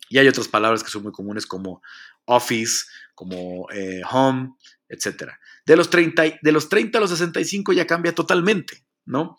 [0.08, 1.82] Y hay otras palabras que son muy comunes como
[2.24, 4.54] office, como eh, home,
[4.88, 5.34] etc.
[5.66, 9.38] De los, 30, de los 30 a los 65 ya cambia totalmente, ¿no?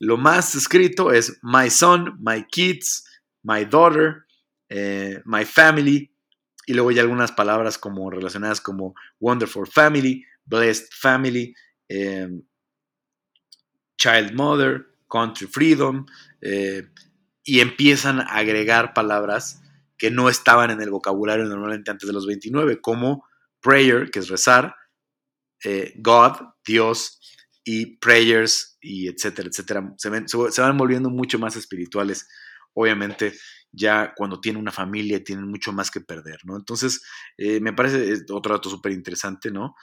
[0.00, 3.04] Lo más escrito es my son, my kids,
[3.42, 4.24] my daughter,
[5.24, 6.10] my family,
[6.68, 11.54] y luego hay algunas palabras como relacionadas como wonderful family, blessed family,
[11.88, 12.42] Em,
[13.96, 16.06] child Mother, Country Freedom,
[16.42, 16.86] eh,
[17.42, 19.62] y empiezan a agregar palabras
[19.96, 23.26] que no estaban en el vocabulario normalmente antes de los 29, como
[23.60, 24.76] prayer, que es rezar,
[25.64, 27.20] eh, God, Dios,
[27.64, 29.94] y prayers, y etcétera, etcétera.
[29.96, 32.28] Se, van volviendo mucho más espirituales,
[32.74, 33.32] obviamente,
[33.78, 36.56] ya cuando tienen una familia tienen mucho más que perder, ¿no?
[36.56, 37.02] Entonces,
[37.36, 39.74] eh, me parece otro dato súper interesante, ¿no?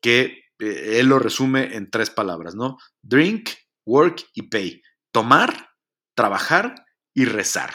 [0.00, 2.78] que eh, él lo resume en tres palabras, ¿no?
[3.02, 3.50] Drink,
[3.84, 4.82] work y pay.
[5.12, 5.70] Tomar,
[6.14, 6.74] trabajar
[7.14, 7.74] y rezar.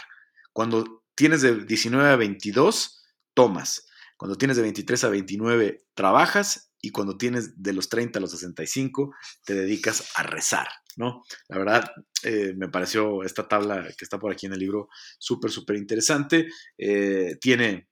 [0.53, 3.87] Cuando tienes de 19 a 22, tomas.
[4.17, 6.70] Cuando tienes de 23 a 29, trabajas.
[6.81, 9.13] Y cuando tienes de los 30 a los 65,
[9.45, 10.67] te dedicas a rezar,
[10.97, 11.23] ¿no?
[11.47, 11.91] La verdad,
[12.23, 14.89] eh, me pareció esta tabla que está por aquí en el libro
[15.19, 16.47] súper, súper interesante.
[16.77, 17.87] Eh, tiene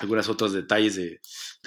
[0.00, 1.20] algunos otros detalles de,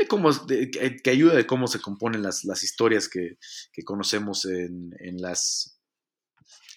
[0.08, 3.38] cómo, que, ayuda de cómo se componen las, historias que,
[3.84, 5.80] conocemos en, las,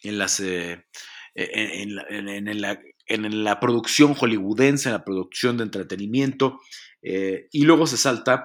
[0.02, 0.84] en, las eh,
[1.34, 1.94] en,
[3.44, 6.60] la, producción hollywoodense, en la producción de entretenimiento,
[7.02, 8.44] y luego se salta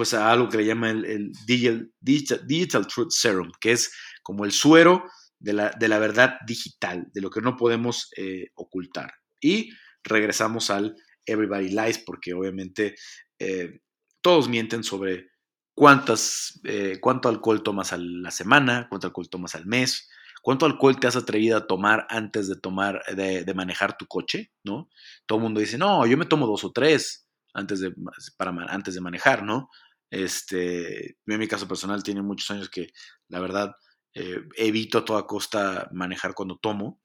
[0.00, 5.04] pues a algo que le llama el, digital, Truth Serum, que es como el suero
[5.38, 9.12] de la, de la verdad digital, de lo que no podemos eh, ocultar.
[9.42, 9.68] Y
[10.02, 12.94] regresamos al Everybody Lies, porque obviamente
[13.38, 13.80] eh,
[14.22, 15.32] todos mienten sobre
[15.74, 20.08] cuántas, eh, cuánto alcohol tomas a la semana, cuánto alcohol tomas al mes,
[20.40, 24.88] cuánto alcohol te has atrevido a tomar antes de tomar, de, manejar tu coche, ¿no?
[25.26, 27.92] Todo el mundo dice, no, yo me tomo dos o tres antes de,
[28.38, 29.68] para, antes de manejar, ¿no?
[30.10, 32.88] Este, en mi caso personal tiene muchos años que
[33.28, 33.72] la verdad
[34.14, 37.00] eh, evito a toda costa manejar cuando tomo,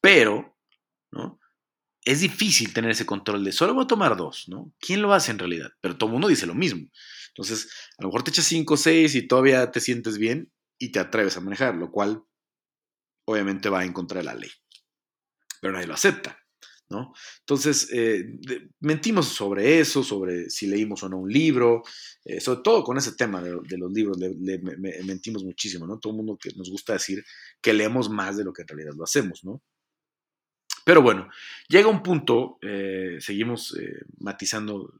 [0.00, 0.58] pero,
[1.10, 1.40] ¿no?
[2.04, 4.72] es difícil tener ese control de solo voy a tomar dos, ¿no?
[4.78, 5.70] ¿Quién lo hace en realidad?
[5.80, 6.88] Pero todo el mundo dice lo mismo.
[7.28, 10.92] Entonces, a lo mejor te echas cinco o seis y todavía te sientes bien y
[10.92, 12.24] te atreves a manejar, lo cual
[13.26, 14.50] obviamente va en contra de la ley.
[15.60, 16.38] Pero nadie lo acepta,
[16.90, 17.12] ¿no?
[17.40, 18.38] Entonces, eh,
[18.80, 21.82] mentimos sobre eso, sobre si leímos o no un libro,
[22.24, 24.58] eh, sobre todo con ese tema de, los libros, le,
[25.04, 25.98] mentimos muchísimo, ¿no?
[25.98, 27.24] Todo el mundo que nos gusta decir
[27.60, 29.62] que leemos más de lo que en realidad lo hacemos, ¿no?
[30.84, 31.28] Pero bueno,
[31.68, 33.76] llega un punto, eh, seguimos
[34.18, 34.94] matizando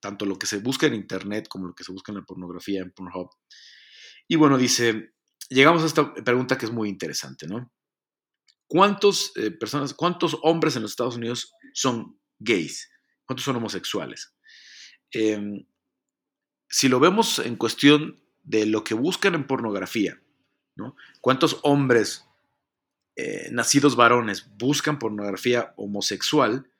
[0.00, 2.82] tanto lo que se busca en Internet como lo que se busca en la pornografía
[2.82, 3.30] en Pornhub.
[4.26, 5.12] Y bueno, dice,
[5.48, 7.72] llegamos a esta pregunta que es muy interesante, ¿no?
[8.68, 12.90] ¿Cuántos eh, personas, cuántos hombres en los Estados Unidos son gays?
[13.24, 14.34] ¿Cuántos son homosexuales?
[15.10, 15.64] em,
[16.68, 20.20] si lo vemos en cuestión de lo que buscan en pornografía,
[20.76, 20.96] ¿no?
[21.22, 22.26] ¿Cuántos hombres
[23.16, 26.70] eh, nacidos varones buscan pornografía homosexual?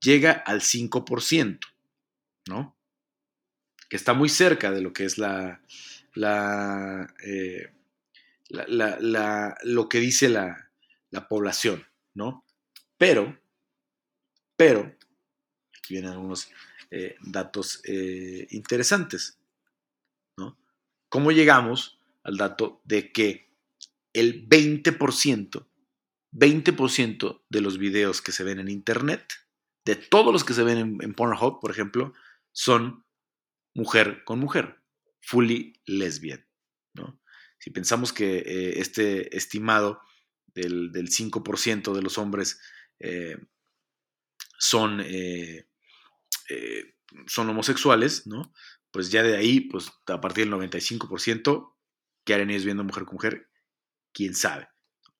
[0.00, 1.60] Llega al 5%,
[2.48, 2.76] ¿no?
[3.90, 5.62] Que está muy cerca de lo que es la,
[6.14, 7.72] la, eh,
[8.48, 10.65] lo que dice la,
[11.28, 12.44] población, ¿no?
[12.98, 13.38] Pero,
[14.56, 14.96] pero,
[15.78, 16.50] aquí vienen algunos
[16.90, 17.82] eh, datos
[18.50, 19.38] interesantes.
[21.08, 23.46] ¿Cómo llegamos al dato de que
[24.12, 25.66] el 20%,
[26.32, 29.32] 20% de los videos que se ven en Internet,
[29.84, 32.12] de todos los que se ven en, Pornhub, por ejemplo,
[32.52, 33.04] son
[33.74, 34.82] mujer con mujer,
[35.20, 36.44] fully lesbian.
[36.94, 37.20] ¿no?
[37.58, 40.00] Si pensamos que eh, este estimado
[40.56, 42.58] del, 5% de los hombres
[42.98, 43.36] eh,
[44.58, 45.66] son, eh,
[47.26, 48.52] son homosexuales, ¿no?
[48.96, 51.74] pues ya de ahí, pues a partir del 95%,
[52.24, 53.50] ¿qué harán ellos viendo mujer con mujer?
[54.14, 54.70] ¿Quién sabe?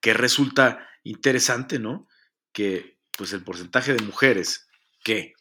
[0.00, 2.08] Que resulta interesante, ¿no?
[2.52, 4.66] Que pues el porcentaje de mujeres
[5.04, 5.34] que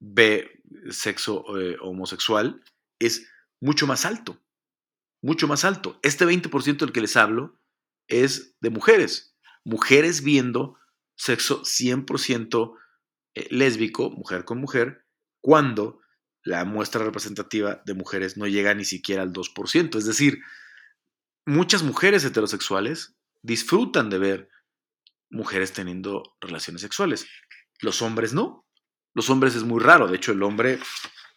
[0.00, 2.60] ve sexo eh, homosexual
[2.98, 4.42] es mucho más alto,
[5.22, 6.00] mucho más alto.
[6.02, 7.60] Este 20% del que les hablo
[8.08, 10.76] es de mujeres, mujeres viendo
[11.16, 12.76] sexo 100%
[13.34, 15.04] eh, lésbico, mujer con mujer,
[15.40, 16.00] cuando
[16.42, 19.98] la muestra representativa de mujeres no llega ni siquiera al 2%.
[19.98, 20.40] Es decir,
[21.46, 24.50] muchas mujeres heterosexuales disfrutan de ver
[25.30, 27.26] mujeres teniendo relaciones sexuales.
[27.80, 28.66] Los hombres no.
[29.14, 30.08] Los hombres es muy raro.
[30.08, 30.78] De hecho, el hombre,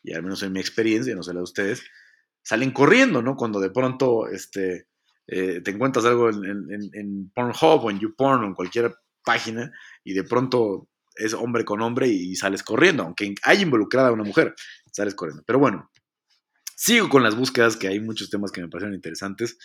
[0.03, 1.84] y al menos en mi experiencia, no sé la de ustedes,
[2.43, 3.36] salen corriendo, ¿no?
[3.36, 4.88] Cuando de pronto este,
[5.27, 9.71] eh, te encuentras algo en, Pornhub o en YouPorn o en cualquier página
[10.03, 14.55] y de pronto es hombre con hombre y sales corriendo, aunque haya involucrada una mujer
[14.91, 15.43] sales corriendo.
[15.45, 15.89] Pero bueno,
[16.75, 19.57] sigo con las búsquedas, que hay muchos temas que me parecen interesantes.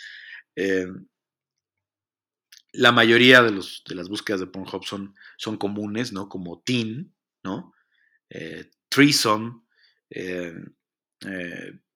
[0.55, 0.87] Eh,
[2.73, 6.29] la mayoría de, los, de, las búsquedas de Pornhub son, son comunes, ¿no?
[6.29, 7.73] Como teen, ¿no?
[8.29, 8.71] Eh,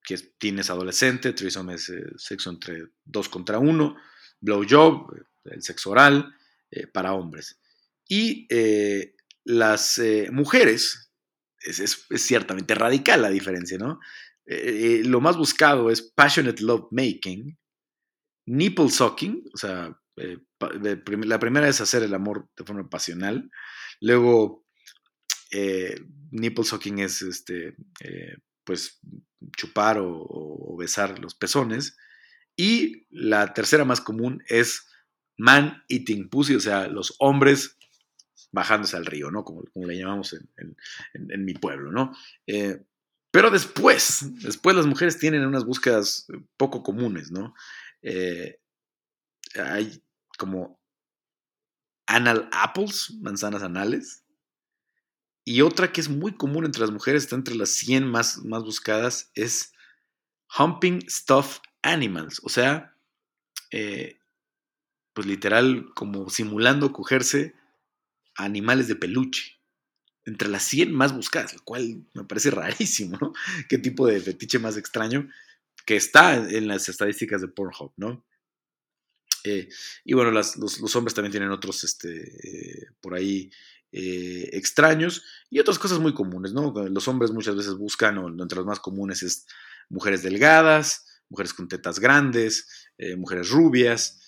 [0.03, 3.97] que es teen es adolescente, threesome es sexo entre dos contra uno,
[4.41, 5.13] blowjob,
[5.45, 6.35] el sexo oral,
[6.93, 7.61] para hombres.
[8.09, 8.49] Y
[9.45, 11.11] las mujeres
[11.61, 14.01] es, ciertamente radical la diferencia, ¿no?
[14.47, 17.57] Eh, eh, lo más buscado es passionate love making,
[18.47, 23.51] nipple sucking, o sea, eh, la primera es hacer el amor de forma pasional,
[24.01, 24.67] luego
[26.31, 27.75] nipple sucking es, este,
[28.71, 29.01] pues,
[29.57, 31.97] chupar o, besar los pezones,
[32.55, 34.87] y la tercera más común es
[35.37, 37.77] man eating pussy, o sea, los hombres
[38.53, 39.43] bajándose al río, ¿no?
[39.43, 42.17] Como, le llamamos en, mi pueblo, ¿no?
[42.47, 42.81] Eh,
[43.33, 47.53] pero después, después las mujeres tienen unas búsquedas poco comunes, ¿no?
[48.03, 48.61] Eh,
[49.57, 50.01] hay
[50.39, 50.81] como
[52.07, 54.25] anal apples, manzanas anales.
[55.45, 58.63] Y otra que es muy común entre las mujeres, está entre las 100 más, más
[58.63, 59.73] buscadas, es
[60.59, 62.41] humping stuffed animals.
[62.45, 62.95] O sea,
[63.71, 64.19] eh,
[65.13, 67.55] pues literal, como simulando cogerse
[68.37, 69.59] animales de peluche.
[70.25, 73.33] Entre las 100 más buscadas, lo cual me parece rarísimo, ¿no?
[73.69, 75.29] Qué tipo de fetiche más extraño
[75.87, 78.25] que está en las estadísticas de Pornhub, ¿no?
[79.45, 79.69] Eh,
[80.05, 80.57] y bueno, los,
[80.95, 83.51] hombres también tienen otros, este, por ahí,
[83.93, 86.73] eh, extraños y otras cosas muy comunes, ¿no?
[86.89, 89.47] Los hombres muchas veces buscan, o entre las más comunes es
[89.89, 94.19] mujeres delgadas, mujeres con tetas grandes, eh, mujeres rubias,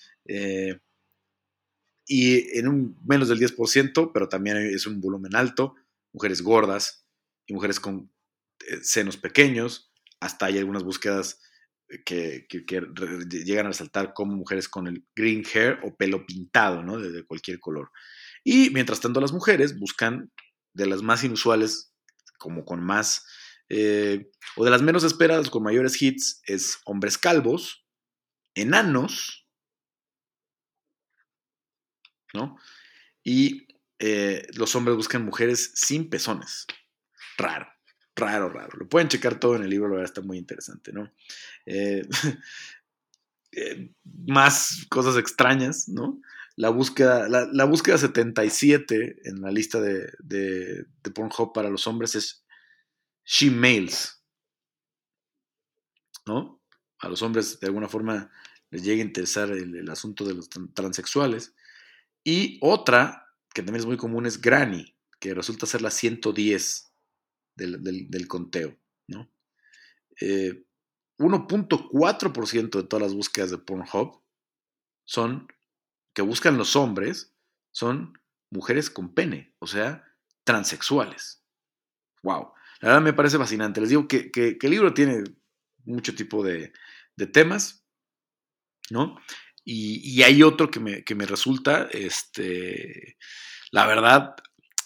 [2.07, 5.75] y en un menos del 10%, pero también es un volumen alto,
[6.12, 7.07] mujeres gordas
[7.46, 8.11] y mujeres con
[8.68, 11.40] eh, senos pequeños, hasta hay algunas búsquedas
[12.05, 12.46] que,
[13.29, 16.98] llegan a resaltar como mujeres con el green hair o pelo pintado, ¿no?
[16.98, 17.90] De, cualquier color.
[18.45, 20.33] Y mientras tanto las mujeres buscan
[20.75, 21.93] de las más inusuales,
[22.39, 23.25] como con más,
[23.69, 27.87] eh, o de las menos esperadas, con mayores hits, es hombres calvos,
[28.55, 29.47] enanos,
[32.35, 32.57] ¿no?
[33.23, 36.67] Y eh, los hombres buscan mujeres sin pezones.
[37.39, 37.69] Raro,
[38.17, 38.77] raro, raro.
[38.79, 41.13] Lo pueden checar todo en el libro, la verdad está muy interesante, ¿no?
[41.67, 42.03] Eh,
[44.05, 46.21] más cosas extrañas, ¿no?
[46.63, 52.46] La búsqueda, la, búsqueda 77 en la lista de, de, Pornhub para los hombres es
[53.25, 54.25] she males,
[56.25, 56.63] ¿no?
[57.00, 58.31] A los hombres de alguna forma
[58.71, 61.52] les llega a interesar el asunto de los transexuales.
[62.23, 66.92] Y otra, que también es muy común, es Granny, que resulta ser la 110.
[67.56, 69.29] del, conteo, ¿no?
[70.21, 74.23] 1.4% eh, de todas las búsquedas de Pornhub
[75.04, 75.48] son
[76.15, 77.35] que buscan los hombres
[77.71, 78.19] son
[78.50, 80.04] mujeres con pene, o sea,
[80.44, 81.42] transexuales.
[82.23, 82.52] Wow.
[82.81, 83.81] La verdad me parece fascinante.
[83.81, 85.25] Les digo que, el libro tiene
[85.85, 86.73] mucho tipo de,
[87.33, 87.87] temas,
[88.90, 89.17] ¿no?
[89.65, 93.17] Y, hay otro que me, resulta, este,
[93.71, 94.35] la verdad,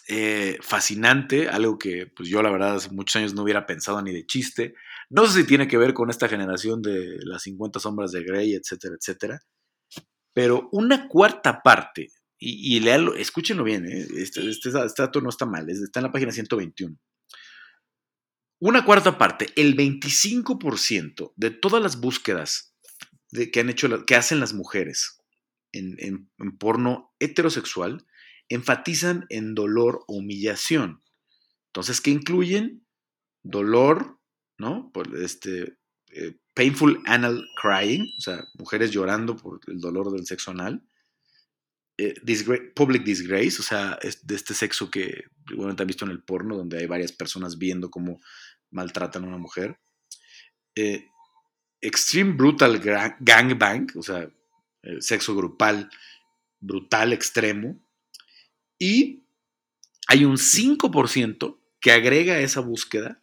[0.09, 4.12] eh, fascinante, algo que pues yo la verdad hace muchos años no hubiera pensado ni
[4.12, 4.74] de chiste.
[5.09, 8.55] No sé si tiene que ver con esta generación de las 50 sombras de Grey,
[8.55, 9.41] etcétera, etcétera.
[10.37, 14.07] Pero una cuarta parte, y, y escúchenlo bien, ¿eh?
[14.18, 16.95] este, este, este, dato no está mal, está en la página 121.
[18.59, 22.76] Una cuarta parte, el 25% de todas las búsquedas
[23.51, 25.22] que, han hecho, que hacen las mujeres
[25.72, 28.07] en, porno heterosexual
[28.51, 31.03] enfatizan en dolor o humillación.
[31.68, 32.87] Entonces, ¿qué incluyen?
[33.43, 34.20] Dolor,
[34.59, 34.91] ¿no?
[34.93, 35.78] Por este,
[36.19, 40.83] eh, painful anal crying, o sea, mujeres llorando por el dolor del sexo anal.
[41.99, 42.14] Eh,
[42.75, 46.79] public disgrace, o sea, de este sexo que igualmente han visto en el porno, donde
[46.79, 48.21] hay varias personas viendo cómo
[48.71, 49.79] maltratan a una mujer.
[50.75, 51.07] Eh,
[51.81, 52.81] extreme brutal
[53.21, 54.31] gangbang, o sea,
[55.01, 55.91] sexo grupal
[56.61, 57.79] brutal extremo.
[58.79, 59.25] Y
[60.09, 63.21] hay un 5% que agrega a esa búsqueda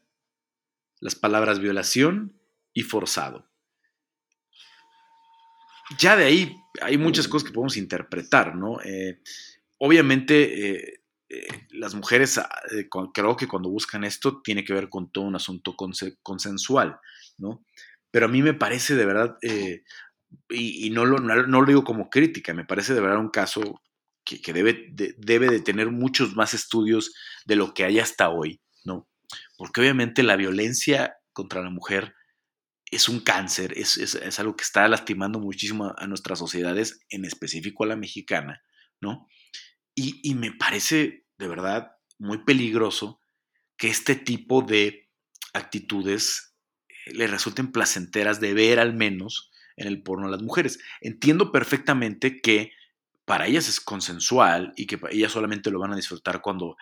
[1.00, 2.39] las palabras violación,
[2.74, 3.50] y forzado.
[6.00, 8.80] Ya de ahí hay muchas cosas que podemos interpretar, ¿no?
[8.84, 9.22] Eh,
[9.78, 12.50] obviamente, eh, eh, las mujeres, ah,
[13.14, 17.00] creo que cuando buscan esto, tiene que ver con todo un asunto consensual,
[17.38, 17.64] ¿no?
[18.12, 19.38] Pero a mí me parece de verdad,
[20.50, 23.82] y, no, lo, digo como crítica, me parece de verdad un caso
[24.24, 27.14] que, debe, debe de tener muchos más estudios
[27.46, 29.10] de lo que hay hasta hoy, ¿no?
[29.58, 32.14] Porque obviamente la violencia contra la mujer
[32.96, 37.88] es un cáncer, es, algo que está lastimando muchísimo a, nuestras sociedades, en específico a
[37.88, 38.62] la mexicana,
[39.02, 39.28] ¿no?
[39.96, 43.20] Y, me parece de verdad muy peligroso
[43.78, 45.10] que este tipo de
[45.54, 46.56] actitudes
[46.88, 50.80] eh, le resulten placenteras de ver al menos en el porno a las mujeres.
[51.02, 52.72] Entiendo perfectamente que
[53.26, 56.76] para ellas es consensual y que ellas solamente lo van a disfrutar cuando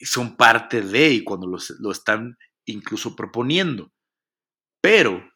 [0.00, 3.92] son parte de y cuando lo están incluso proponiendo.
[4.80, 5.31] Pero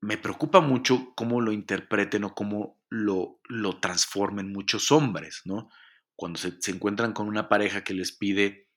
[0.00, 5.70] me preocupa mucho cómo lo interpreten o cómo lo, lo transformen muchos hombres, ¿no?
[6.16, 8.68] Cuando se, encuentran con una pareja que les pide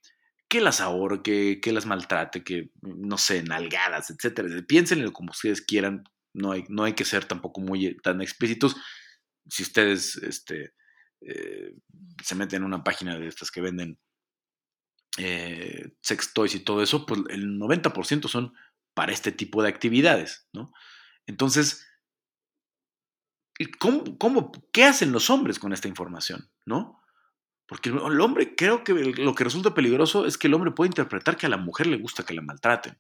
[0.48, 4.50] que las ahorque, que las maltrate, que, no sé, nalgadas, etcétera.
[4.68, 6.04] Piénsenlo como ustedes quieran,
[6.34, 8.76] no hay, no hay que ser tampoco muy eh, tan explícitos.
[9.48, 10.74] Si ustedes este,
[11.22, 11.74] eh,
[12.22, 13.98] se meten en una página de estas que venden
[15.18, 18.54] eh, sex toys y todo eso, pues el 90% son
[18.94, 20.72] para este tipo de actividades, ¿no?
[21.28, 21.88] Entonces,
[23.80, 26.50] ¿cómo, qué hacen los hombres con esta información?
[26.66, 27.02] ¿No?
[27.68, 31.38] Porque el hombre, creo que lo que resulta peligroso es que el hombre puede interpretar
[31.38, 32.98] que a la mujer le gusta que la maltraten,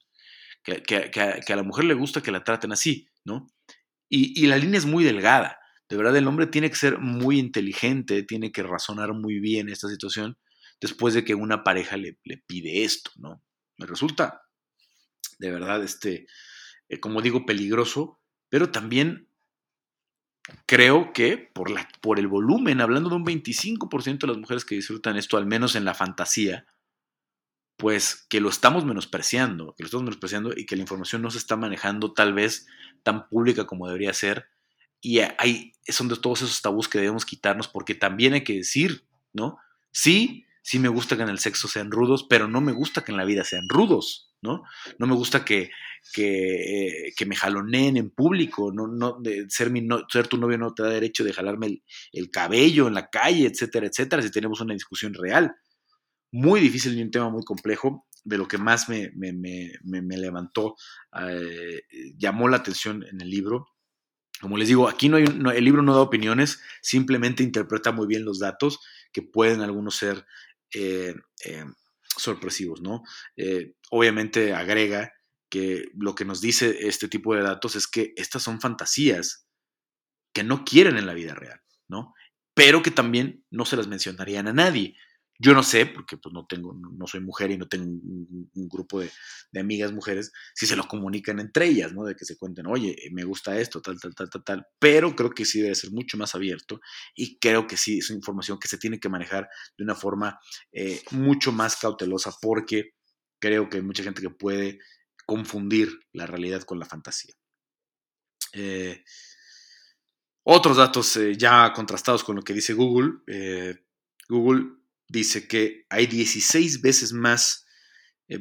[0.63, 1.11] que,
[1.45, 3.47] a, la mujer le gusta que la traten así, ¿no?
[4.07, 5.57] Y, la línea es muy delgada.
[5.89, 9.89] De verdad, el hombre tiene que ser muy inteligente, tiene que razonar muy bien esta
[9.89, 10.38] situación
[10.80, 13.43] después de que una pareja le, le pide esto, ¿no?
[13.78, 14.41] Me resulta,
[15.38, 16.28] de verdad, este,
[16.91, 18.19] eh, como digo, peligroso,
[18.49, 19.29] pero también
[20.65, 24.75] creo que por, la, por el volumen, hablando de un 25% de las mujeres que
[24.75, 26.65] disfrutan esto, al menos en la fantasía,
[27.77, 31.37] pues que lo estamos menospreciando, que lo estamos menospreciando y que la información no se
[31.37, 32.67] está manejando tal vez
[33.03, 34.47] tan pública como debería ser.
[34.99, 39.07] Y hay, son de todos esos tabús que debemos quitarnos porque también hay que decir,
[39.31, 39.59] ¿no?
[39.93, 43.13] Sí, sí me gusta que en el sexo sean rudos, pero no me gusta que
[43.13, 44.30] en la vida sean rudos.
[44.41, 44.63] ¿No?
[44.97, 45.71] No me gusta que,
[46.13, 49.19] que, me jaloneen en público, no, no,
[49.49, 53.09] ser, mi ser tu novio no te da derecho de jalarme el, cabello en la
[53.09, 55.55] calle, etcétera, etcétera, si tenemos una discusión real.
[56.31, 59.11] Muy difícil y un tema muy complejo, de lo que más me,
[59.83, 60.75] levantó,
[61.19, 61.81] eh,
[62.17, 63.67] llamó la atención en el libro.
[64.39, 68.25] Como les digo, aquí no hay, el libro no da opiniones, simplemente interpreta muy bien
[68.25, 68.79] los datos,
[69.11, 70.25] que pueden algunos ser
[70.73, 71.15] eh,
[71.45, 71.65] eh,
[72.18, 73.03] sorpresivos, ¿no?
[73.36, 75.12] Eh, obviamente agrega
[75.49, 79.45] que lo que nos dice este tipo de datos es que estas son fantasías
[80.34, 82.14] que no quieren en la vida real, ¿no?
[82.53, 84.95] Pero que también no se las mencionarían a nadie.
[85.41, 88.99] Yo no sé, porque pues no tengo, no soy mujer y no tengo un, grupo
[88.99, 89.09] de,
[89.59, 92.03] amigas mujeres, si se lo comunican entre ellas, ¿no?
[92.03, 94.67] De que se cuenten, oye, me gusta esto, tal, tal, tal, tal, tal.
[94.79, 96.79] Pero creo que sí debe ser mucho más abierto
[97.15, 100.39] y creo que sí es información que se tiene que manejar de una forma
[100.71, 102.91] eh, mucho más cautelosa porque
[103.39, 104.79] creo que hay mucha gente que puede
[105.25, 107.33] confundir la realidad con la fantasía.
[108.53, 109.03] Eh,
[110.43, 113.19] otros datos eh, ya contrastados con lo que dice Google.
[113.27, 113.75] Eh,
[114.27, 114.80] Google
[115.12, 117.66] dice que hay 16 veces más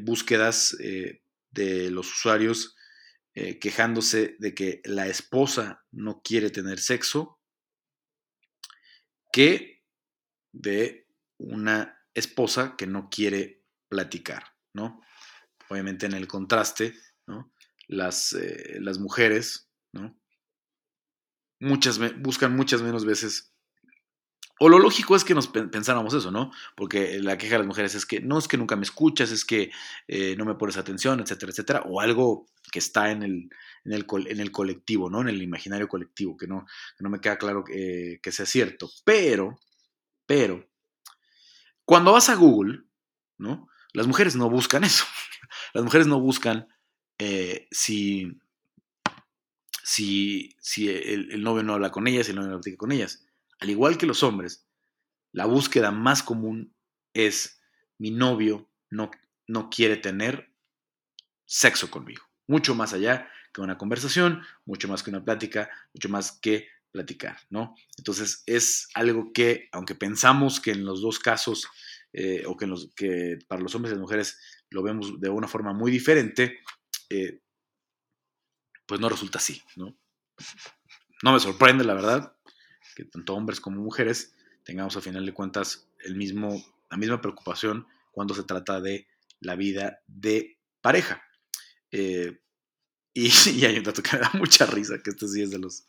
[0.00, 2.76] búsquedas de los usuarios
[3.60, 7.40] quejándose de que la esposa no quiere tener sexo
[9.32, 9.82] que
[10.52, 11.08] de
[11.38, 14.44] una esposa que no quiere platicar,
[14.74, 15.00] ¿no?
[15.68, 16.94] Obviamente en el contraste,
[17.26, 17.52] ¿no?
[17.88, 18.36] Las,
[18.78, 20.20] las mujeres, ¿no?
[21.60, 23.49] muchas, buscan muchas menos veces.
[24.62, 26.52] O lo lógico es que nos pensáramos eso, ¿no?
[26.76, 29.46] Porque la queja de las mujeres es que no es que nunca me escuchas, es
[29.46, 29.70] que
[30.06, 31.82] eh, no me pones atención, etcétera, etcétera.
[31.86, 33.50] O algo que está en el,
[33.86, 35.22] en el, en el colectivo, ¿no?
[35.22, 36.66] En el imaginario colectivo, que no,
[36.98, 38.90] no me queda claro que, que sea cierto.
[39.02, 39.58] Pero,
[40.26, 40.68] pero,
[41.86, 42.82] cuando vas a Google,
[43.38, 43.66] ¿no?
[43.94, 45.06] Las mujeres no buscan eso.
[45.72, 46.68] Las mujeres no buscan
[47.18, 48.38] eh, si
[49.82, 53.24] si, si el, novio no habla con ellas, si el novio no platica con ellas.
[53.60, 54.66] Al igual que los hombres,
[55.32, 56.74] la búsqueda más común
[57.14, 57.60] es
[57.98, 59.10] mi novio no,
[59.46, 60.52] no quiere tener
[61.44, 62.24] sexo conmigo.
[62.46, 67.38] Mucho más allá que una conversación, mucho más que una plática, mucho más que platicar,
[67.50, 67.74] ¿no?
[67.98, 71.68] Entonces es algo que, aunque pensamos que en los dos casos,
[72.12, 74.40] eh, o que, los, que para los hombres y las mujeres
[74.70, 76.60] lo vemos de una forma muy diferente,
[77.08, 77.40] eh,
[78.86, 79.96] pues no resulta así, ¿no?
[81.22, 82.36] No me sorprende, la verdad,
[82.94, 84.34] que tanto hombres como mujeres
[84.64, 89.06] tengamos a final de cuentas el mismo, la misma preocupación cuando se trata de
[89.40, 91.22] la vida de pareja.
[91.90, 92.40] Eh,
[93.12, 93.30] y,
[93.64, 95.84] hay un dato que me da mucha risa, que este sí es de los,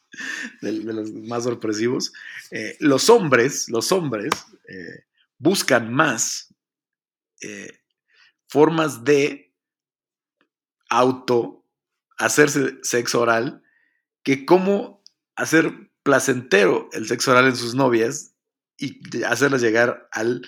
[0.62, 2.14] de, los más sorpresivos.
[2.52, 4.32] Eh, los hombres, los hombres
[4.68, 5.06] eh,
[5.38, 6.54] buscan más
[8.48, 9.52] formas de
[10.90, 11.66] auto
[12.18, 13.64] hacerse sexo oral
[14.22, 15.04] que cómo
[15.36, 18.34] hacer placentero el sexo oral en sus novias
[18.78, 20.42] y hacerlas llegar al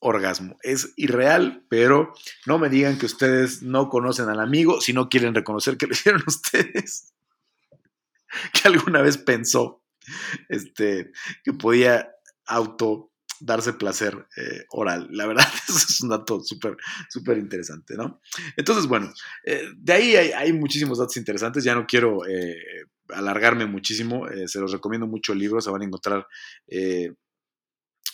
[0.00, 0.56] orgasmo.
[0.62, 2.12] Es irreal, pero
[2.46, 5.92] no me digan que ustedes no conocen al amigo si no quieren reconocer que lo
[5.94, 7.12] hicieron ustedes.
[8.52, 9.84] que alguna vez pensó
[10.48, 11.12] este,
[11.44, 12.12] que podía
[12.46, 15.08] auto darse placer eh, oral.
[15.10, 16.76] La verdad, eso es un dato súper,
[17.08, 18.20] súper interesante, ¿no?
[18.56, 19.12] Entonces, bueno,
[19.44, 21.64] eh, de ahí hay, muchísimos datos interesantes.
[21.64, 22.56] Ya no quiero eh,
[23.10, 24.26] alargarme muchísimo.
[24.46, 25.60] se los recomiendo mucho el libro.
[25.60, 26.26] Se van a encontrar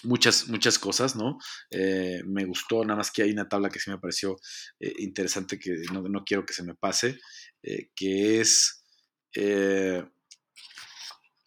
[0.02, 1.38] muchas, muchas cosas, ¿no?
[2.26, 4.36] me gustó, nada más que hay una tabla que sí me pareció
[4.98, 7.18] interesante que no, no, quiero que se me pase,
[7.94, 8.82] que es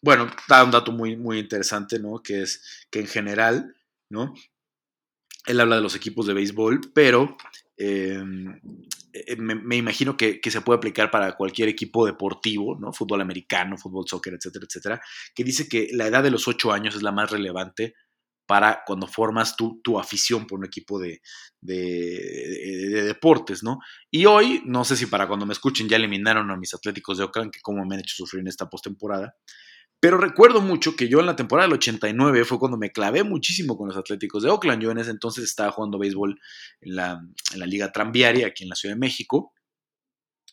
[0.05, 2.21] bueno, da un dato muy, muy interesante, ¿no?
[2.21, 3.75] Que es que en general,
[4.07, 4.35] ¿no?
[5.47, 7.35] Él habla de los equipos de béisbol, pero
[9.27, 12.93] em, eh, me, imagino que, se puede aplicar para cualquier equipo deportivo, ¿no?
[12.93, 15.01] Fútbol americano, fútbol, soccer, etcétera, etcétera,
[15.33, 17.93] que dice que la edad de los ocho años es la más relevante
[18.45, 21.21] para cuando formas tu, tu afición por un equipo de,
[21.61, 23.79] de, deportes, ¿no?
[24.11, 27.23] Y hoy, no sé si para cuando me escuchen ya eliminaron a mis Atléticos de
[27.23, 29.35] Oakland, que como me han hecho sufrir en esta postemporada,
[30.05, 33.75] pero recuerdo mucho que yo en la temporada del 89 fue cuando me clavé muchísimo
[33.75, 34.79] con los Atléticos de Oakland.
[34.79, 36.39] Yo en ese entonces estaba jugando béisbol
[36.81, 37.23] en la,
[37.65, 39.51] Liga Tranviaria aquí en la Ciudad de México.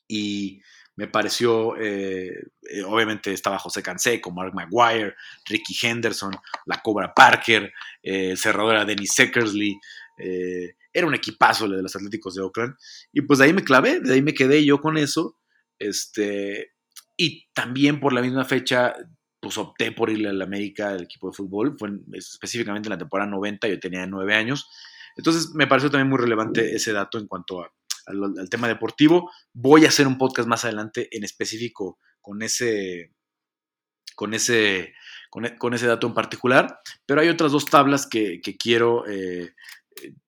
[0.09, 0.63] Y
[0.97, 2.31] me pareció, eh,
[2.63, 6.33] eh, obviamente estaba José Canseco, Mark Maguire, Ricky Henderson,
[6.65, 9.79] la Cobra Parker, eh, el cerrador Dennis Eckersley.
[10.17, 12.75] era un equipazo el de los Atléticos de Oakland.
[13.13, 15.37] Y pues de ahí me clavé, de ahí me quedé yo con eso.
[15.79, 16.73] Este,
[17.19, 18.95] y también por la misma fecha
[19.43, 23.29] pues opté por irle al América, al equipo de fútbol, fue específicamente en la temporada
[23.29, 24.71] 90, yo tenía nueve años.
[25.17, 27.61] Entonces me pareció también muy relevante ese dato en cuanto
[28.07, 29.33] al, tema deportivo.
[29.53, 33.11] Voy a hacer un podcast más adelante en específico con ese,
[34.15, 34.95] con ese,
[35.29, 39.55] con, ese dato en particular, pero hay otras dos tablas que, quiero eh,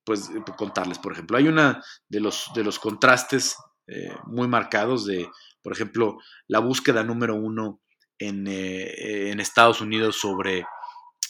[0.03, 0.99] pues, contarles.
[0.99, 3.55] Por ejemplo, hay una de los, de los contrastes
[3.87, 5.25] eh, muy marcados de,
[5.61, 7.79] por ejemplo, la búsqueda número uno
[8.19, 10.65] eh, en, Estados Unidos sobre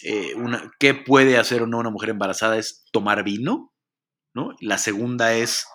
[0.03, 3.73] eh, una, qué puede hacer o no una mujer embarazada es tomar vino,
[4.33, 4.55] ¿no?
[4.59, 5.65] La segunda es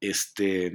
[0.00, 0.72] este,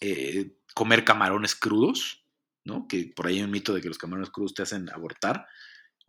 [0.00, 2.24] eh, comer camarones crudos,
[2.64, 2.86] ¿no?
[2.88, 5.46] Que por ahí hay un mito de que los camarones crudos te hacen abortar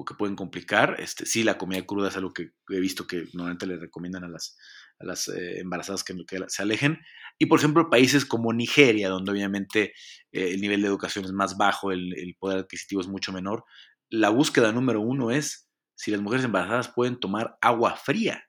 [0.06, 0.96] que pueden complicar.
[1.00, 4.30] Este, sí, la comida cruda es algo que he visto que normalmente le recomiendan a
[4.30, 4.58] las,
[5.02, 6.16] a las embarazadas que,
[6.48, 7.00] se alejen.
[7.38, 9.94] Y por ejemplo, países como Nigeria, donde obviamente
[10.32, 13.66] eh, el nivel de educación es más bajo, el, poder adquisitivo es mucho menor,
[14.10, 18.44] la búsqueda número uno es si las mujeres embarazadas pueden tomar agua fría.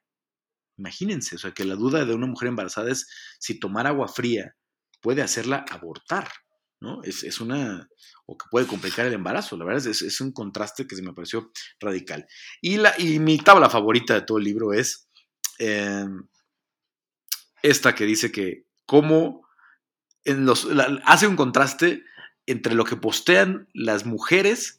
[0.77, 3.07] Imagínense, o sea, que la duda de una mujer embarazada es
[3.39, 4.55] si tomar agua fría
[5.01, 6.29] puede hacerla abortar,
[6.83, 7.01] ¿no?
[7.03, 7.89] Es, una,
[8.25, 11.13] o que puede complicar el embarazo, la verdad es, es, un contraste que se me
[11.13, 12.27] pareció radical.
[12.61, 15.07] Y, la, y mi tabla favorita de todo el libro es
[15.59, 16.27] em,
[17.61, 19.47] esta que dice que cómo
[20.25, 20.67] en los,
[21.05, 22.03] hace un contraste
[22.47, 24.77] entre lo que postean las mujeres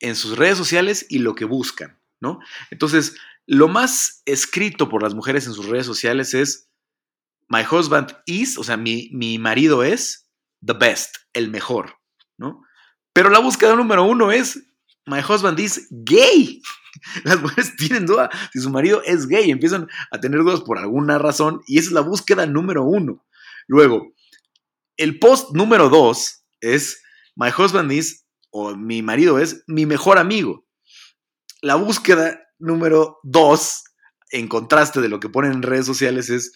[0.00, 2.38] en sus redes sociales y lo que buscan, ¿no?
[2.70, 6.70] Entonces, lo más escrito por las mujeres en sus redes sociales es
[7.48, 10.25] My husband is, o sea, mi, mi marido es
[10.64, 11.98] the best, el mejor,
[12.36, 12.62] ¿no?
[13.12, 14.62] Pero la búsqueda número uno es
[15.06, 16.60] My husband is gay.
[17.24, 21.18] Las mujeres tienen duda si su marido es gay, empiezan a tener dudas por alguna
[21.18, 23.24] razón y esa es la búsqueda número uno.
[23.68, 24.12] Luego,
[24.96, 27.02] el post número dos es
[27.36, 30.66] My husband is, o mi marido es mi mejor amigo.
[31.60, 33.84] La búsqueda número dos,
[34.30, 36.52] en contraste de lo que ponen en redes sociales, es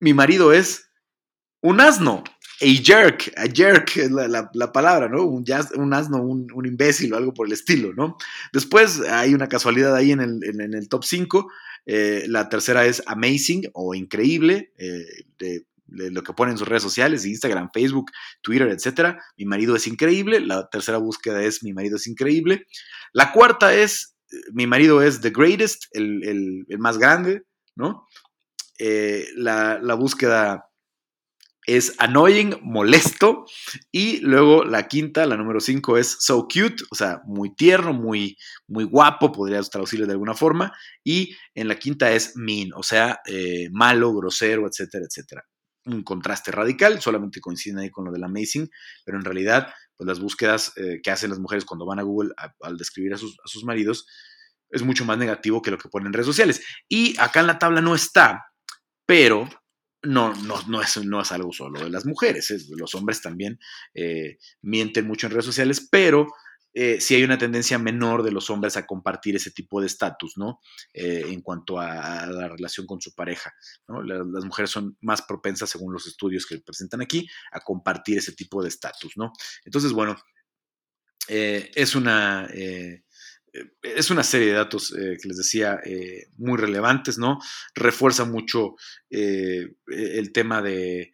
[0.00, 0.90] mi marido es
[1.60, 2.24] un asno,
[2.60, 5.24] a jerk, a jerk es la, palabra, ¿no?
[5.24, 5.44] Un,
[5.92, 8.16] asno, un, imbécil o algo por el estilo, ¿no?
[8.52, 11.50] Después hay una casualidad ahí en el, top 5.
[11.86, 15.04] Eh, la tercera es amazing o increíble, eh,
[15.38, 19.18] de, lo que ponen en sus redes sociales, Instagram, Facebook, Twitter, etc.
[19.36, 20.40] Mi marido es increíble.
[20.40, 22.66] La tercera búsqueda es mi marido es increíble.
[23.12, 24.12] La cuarta es
[24.52, 27.44] mi marido es the greatest, el, más grande,
[27.76, 28.08] ¿no?
[28.78, 30.71] Eh, la, búsqueda
[31.66, 33.46] es annoying, molesto.
[33.90, 38.36] Y luego la quinta, la número cinco, es so cute, o sea, muy tierno, muy,
[38.66, 40.72] muy guapo, podrías traducirlo de alguna forma.
[41.04, 45.44] Y en la quinta es mean, o sea, eh, malo, grosero, etcétera, etcétera.
[45.84, 48.70] Un contraste radical, solamente coinciden ahí con lo del amazing,
[49.04, 52.30] pero en realidad pues las búsquedas eh, que hacen las mujeres cuando van a Google
[52.60, 54.06] al describir a sus, a sus maridos
[54.72, 56.64] es mucho más negativo que lo que ponen en redes sociales.
[56.88, 58.46] Y acá en la tabla no está,
[59.06, 59.48] pero
[60.02, 62.52] no, no, no, es, no es algo solo de las mujeres.
[62.70, 63.58] los hombres también
[63.94, 66.26] eh, mienten mucho en redes sociales, pero
[66.74, 70.38] eh, sí hay una tendencia menor de los hombres a compartir ese tipo de estatus,
[70.38, 70.60] ¿no?
[70.94, 73.52] en cuanto a, la relación con su pareja.
[74.04, 78.62] las mujeres son más propensas, según los estudios que presentan aquí, a compartir ese tipo
[78.62, 79.32] de estatus, ¿no?
[79.64, 80.16] Entonces, bueno,
[81.28, 82.48] eh, es una...
[83.52, 85.80] Eh, es una serie de datos eh, que les decía
[86.36, 87.38] muy relevantes, ¿no?
[87.74, 88.74] Refuerza mucho
[89.10, 91.12] el tema de,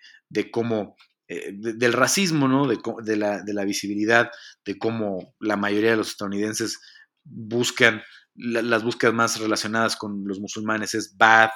[0.51, 2.67] cómo, del racismo, ¿no?
[2.67, 4.31] De, la, de, la, visibilidad,
[4.65, 6.81] de cómo la mayoría de los estadounidenses
[7.25, 8.03] buscan,
[8.35, 11.51] las búsquedas más relacionadas con los musulmanes es bad,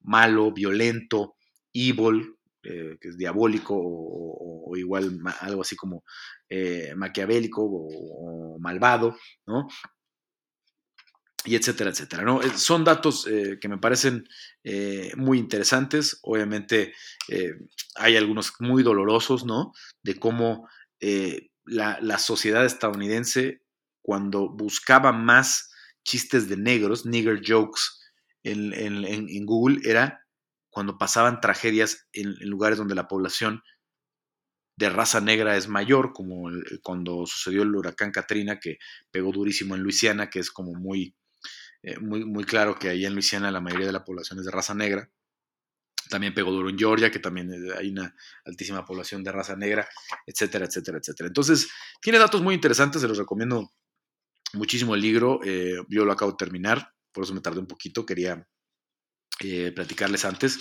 [0.00, 1.36] malo, violento,
[1.72, 6.02] evil, eh, que es diabólico o, igual algo así como
[6.48, 9.16] eh, maquiavélico o, malvado,
[9.46, 9.68] ¿no?
[11.44, 12.42] Y etcétera, etcétera, ¿no?
[12.42, 14.26] Eh, son datos que me parecen
[15.16, 16.18] muy interesantes.
[16.22, 16.94] Obviamente
[17.96, 19.72] hay algunos muy dolorosos, ¿no?
[20.02, 20.68] De cómo
[21.64, 23.62] la, sociedad estadounidense,
[24.00, 25.70] cuando buscaba más
[26.02, 27.82] chistes de negros, nigger jokes,
[28.42, 30.24] en Google, era
[30.74, 33.62] cuando pasaban tragedias en, lugares donde la población
[34.76, 36.50] de raza negra es mayor, como
[36.82, 38.78] cuando sucedió el huracán Katrina, que
[39.12, 41.14] pegó durísimo en Luisiana, que es como muy,
[41.84, 44.50] eh, muy, muy claro que ahí en Luisiana la mayoría de la población es de
[44.50, 45.10] raza negra.
[46.08, 48.14] También pegó duro en Georgia, que también hay una
[48.44, 49.88] altísima población de raza negra,
[50.26, 51.26] etcétera, etcétera, etcétera.
[51.28, 51.70] Entonces,
[52.00, 53.72] tiene datos muy interesantes, se los recomiendo
[54.54, 55.40] muchísimo el libro.
[55.44, 58.46] Eh, yo lo acabo de terminar, por eso me tardé un poquito, quería
[59.40, 60.58] eh, platicarles antes.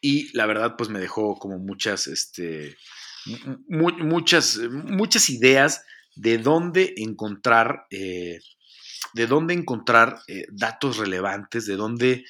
[0.00, 2.76] Y la verdad, pues me dejó como muchas, este,
[3.68, 5.84] muchas, muchas ideas
[6.16, 8.40] de dónde encontrar, eh,
[9.14, 12.24] de dónde encontrar eh, datos relevantes, de dónde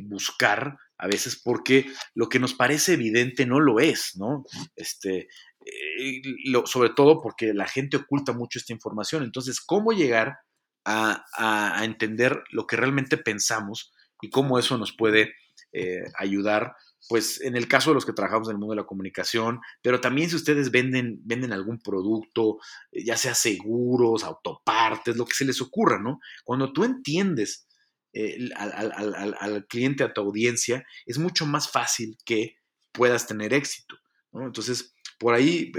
[0.00, 4.44] buscar a veces, porque lo que nos parece evidente no lo es, ¿no?
[4.76, 5.28] Este,
[6.66, 9.22] sobre todo porque la gente oculta mucho esta información.
[9.22, 10.36] Entonces, ¿cómo llegar
[10.84, 15.32] a, a entender lo que realmente pensamos y cómo eso nos puede
[15.72, 16.74] eh, ayudar,
[17.08, 20.00] pues en el caso de los que trabajamos en el mundo de la comunicación, pero
[20.00, 22.58] también si ustedes venden, venden algún producto,
[22.92, 26.20] eh, ya sea seguros, autopartes, lo que se les ocurra, ¿no?
[26.44, 27.66] Cuando tú entiendes
[28.12, 32.56] eh, al, cliente, a tu audiencia, es mucho más fácil que
[32.92, 33.96] puedas tener éxito.
[34.32, 35.72] Entonces, por ahí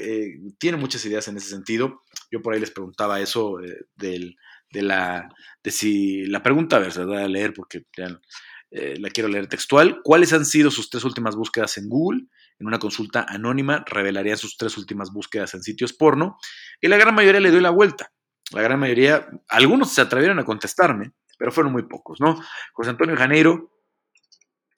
[0.60, 2.02] tiene muchas ideas en ese sentido.
[2.30, 3.58] Yo por ahí les preguntaba eso
[3.96, 4.36] del,
[4.72, 5.30] de la,
[5.64, 8.20] de si, la pregunta, a ver, se voy a leer porque ya,
[8.72, 10.00] eh, la quiero leer textual.
[10.02, 12.22] ¿Cuáles han sido sus tres últimas búsquedas en Google?
[12.58, 16.38] En una consulta anónima revelaría sus tres últimas búsquedas en sitios porno.
[16.80, 18.12] Y la gran mayoría le dio la vuelta.
[18.52, 22.42] La gran mayoría, algunos se atrevieron a contestarme, pero fueron muy pocos, ¿no?
[22.74, 23.72] José Antonio Janeiro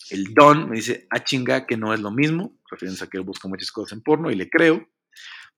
[0.09, 3.23] El Don me dice, ah, chinga, que no es lo mismo, refiriéndose a que él
[3.23, 4.87] busca muchas cosas en porno, y le creo.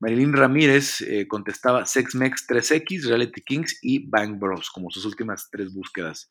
[0.05, 5.49] Marilyn Ramírez eh, contestaba Sex Mex 3X, Reality Kings y Bang Bros, como sus últimas
[5.49, 6.29] tres búsquedas,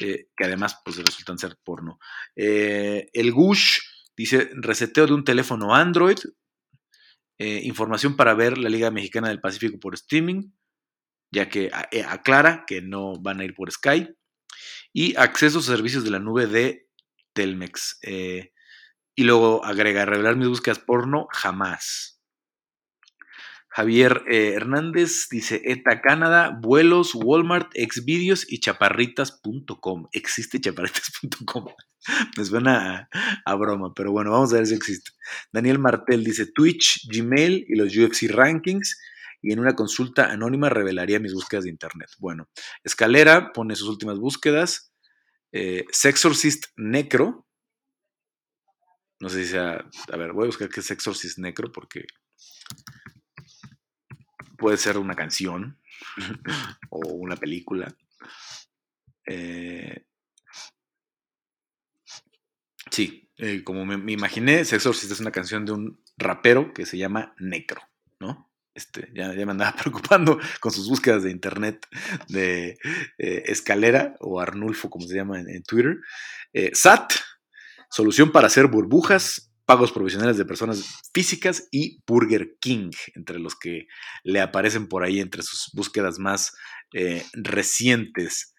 [0.00, 1.98] eh, que además pues, resultan ser porno.
[2.34, 3.80] Eh, el Gush
[4.16, 6.16] dice reseteo de un teléfono Android,
[7.38, 10.50] información para ver la Liga Mexicana del Pacífico por streaming,
[11.30, 11.70] ya que
[12.06, 14.14] aclara que no van a ir por Skype,
[14.94, 16.88] y acceso a servicios de la nube de
[17.34, 17.98] Telmex.
[18.02, 22.19] y luego agrega, revelar mis búsquedas porno, jamás.
[23.72, 30.08] Javier eh, Hernández dice ETA Canadá, vuelos, Walmart, Xvideos y chaparritas.com.
[30.12, 31.66] Existe chaparritas.com.
[32.36, 33.08] Me suena
[33.44, 35.12] a, broma, pero bueno, vamos a ver si existe.
[35.52, 39.00] Daniel Martel dice Twitch, Gmail y los UFC Rankings.
[39.40, 42.10] Y en una consulta anónima revelaría mis búsquedas de internet.
[42.18, 42.48] Bueno,
[42.82, 44.92] Escalera pone sus últimas búsquedas.
[45.52, 47.46] Eh, Sexorcist Necro.
[49.20, 49.84] No sé si sea.
[50.12, 52.04] A ver, voy a buscar qué es Sexorcist Necro porque
[54.60, 55.80] puede ser una canción
[56.90, 57.92] o una película.
[59.26, 60.04] Eh,
[62.90, 67.34] sí, eh, como me, imaginé, Sex es una canción de un rapero que se llama
[67.38, 67.80] Necro,
[68.20, 68.52] ¿no?
[68.74, 71.86] Este, ya, me andaba preocupando con sus búsquedas de internet
[72.28, 72.78] de
[73.18, 75.98] eh, Escalera o Arnulfo, como se llama en, Twitter.
[76.72, 77.12] SAT,
[77.90, 83.86] solución para hacer burbujas pagos provisionales de personas físicas y Burger King, entre los que
[84.24, 86.56] le aparecen por ahí entre sus búsquedas más
[86.92, 88.52] eh, recientes.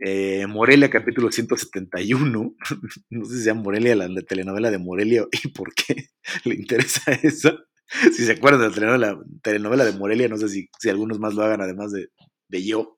[0.00, 2.56] Eh, Morelia, capítulo 171.
[3.10, 6.08] no sé si sea Morelia, la, telenovela de Morelia y por qué
[6.44, 7.56] le interesa esa.
[7.86, 11.34] Si se acuerdan de la telenovela, telenovela de Morelia, no sé si, si, algunos más
[11.34, 12.08] lo hagan, además de,
[12.48, 12.96] de yo.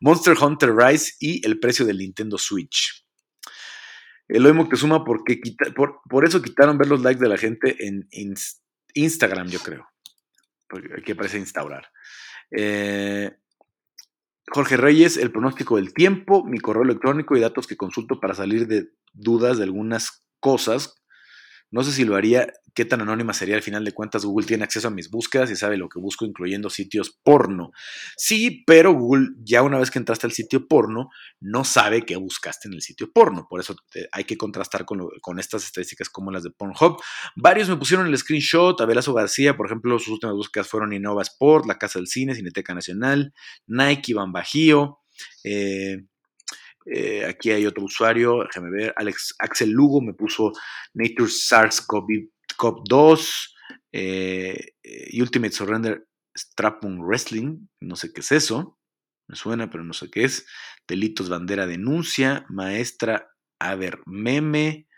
[0.00, 3.06] Monster Hunter Rise y el precio del Nintendo Switch.
[4.32, 5.40] Eloy Moctezuma, porque
[5.74, 8.08] por, por eso quitaron ver los likes de la gente en
[8.94, 9.88] Instagram, yo creo.
[10.68, 11.88] Porque aquí aparece instaurar.
[12.50, 13.32] Eh,
[14.52, 18.66] Jorge Reyes, el pronóstico del tiempo, mi correo electrónico y datos que consulto para salir
[18.66, 20.99] de dudas de algunas cosas
[21.70, 24.24] no sé si lo haría, qué tan anónima sería al final de cuentas.
[24.24, 27.72] Google tiene acceso a mis búsquedas y sabe lo que busco, incluyendo sitios porno.
[28.16, 31.10] Sí, pero Google, ya una vez que entraste al sitio porno,
[31.40, 33.46] no sabe qué buscaste en el sitio porno.
[33.48, 33.76] Por eso
[34.12, 37.00] hay que contrastar con, con, estas estadísticas como las de Pornhub.
[37.36, 38.80] Varios me pusieron el screenshot.
[38.80, 42.74] Abelazo García, por ejemplo, sus últimas búsquedas fueron Innova Sport, La Casa del Cine, Cineteca
[42.74, 43.32] Nacional,
[43.66, 44.98] Nike, Iván Bajío.
[45.44, 45.98] Eh,
[46.86, 50.52] eh, aquí hay otro usuario, déjame ver, Alex Axel Lugo me puso
[50.94, 53.50] Nature SARS-CoV-2
[53.92, 56.06] eh, y Ultimate Surrender
[56.36, 58.78] Strapon Wrestling, no sé qué es eso,
[59.28, 60.46] me suena, pero no sé qué es.
[60.88, 64.88] Delitos Bandera Denuncia, Maestra Aver Meme,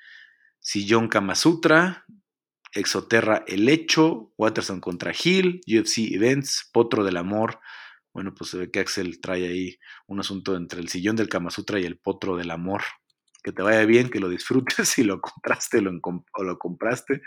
[0.59, 2.07] Sillón Kamasutra,
[2.73, 7.61] Exoterra El Hecho, Watterson contra Hill, UFC Events, Potro del Amor,
[8.13, 11.51] bueno, pues se ve que Axel trae ahí un asunto entre el sillón del Kama
[11.51, 12.83] Sutra y el potro del amor.
[13.43, 17.23] Que te vaya bien, que lo disfrutes, si lo compraste o lo compraste.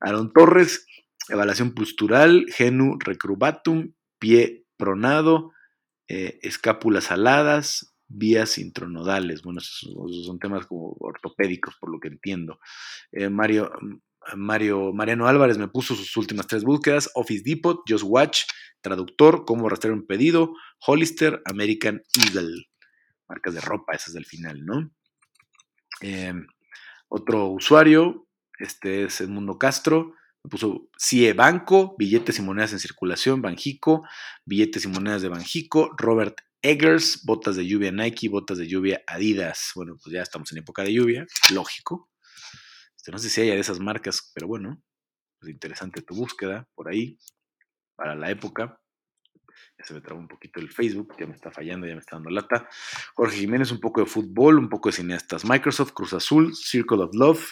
[0.00, 0.86] Aaron Torres,
[1.28, 5.52] evaluación postural, genu recrubatum, pie pronado,
[6.08, 9.42] eh, escápulas aladas, vías intronodales.
[9.42, 12.58] Bueno, esos, son temas como ortopédicos, por lo que entiendo.
[13.12, 13.70] Eh, Mario,
[14.34, 18.40] Mario, Mariano Álvarez me puso sus últimas tres búsquedas: Office Depot, Just Watch,
[18.80, 20.52] traductor, cómo rastrear un pedido,
[20.86, 22.66] Hollister, American Eagle.
[23.28, 24.90] Marcas de ropa, esas del final, ¿no?
[26.00, 26.46] Em,
[27.08, 30.14] otro usuario, este es el Mundo Castro,
[30.44, 34.06] me puso CIE Banco, billetes y monedas en circulación, Banjico,
[34.44, 39.72] billetes y monedas de Banjico, Robert Eggers, botas de lluvia Nike, botas de lluvia Adidas.
[39.74, 42.08] Bueno, pues ya estamos en época de lluvia, lógico.
[43.06, 44.82] Este, no sé si hay de esas marcas, pero bueno,
[45.38, 47.16] pues interesante tu búsqueda por ahí
[47.94, 48.80] para la época.
[49.78, 52.16] Ya se me trabó un poquito el Facebook, ya me está fallando, ya me está
[52.16, 52.68] dando lata.
[53.14, 55.44] Jorge Jiménez, un poco de fútbol, un poco de cineastas.
[55.44, 57.46] Microsoft, Cruz Azul, Circle of Love,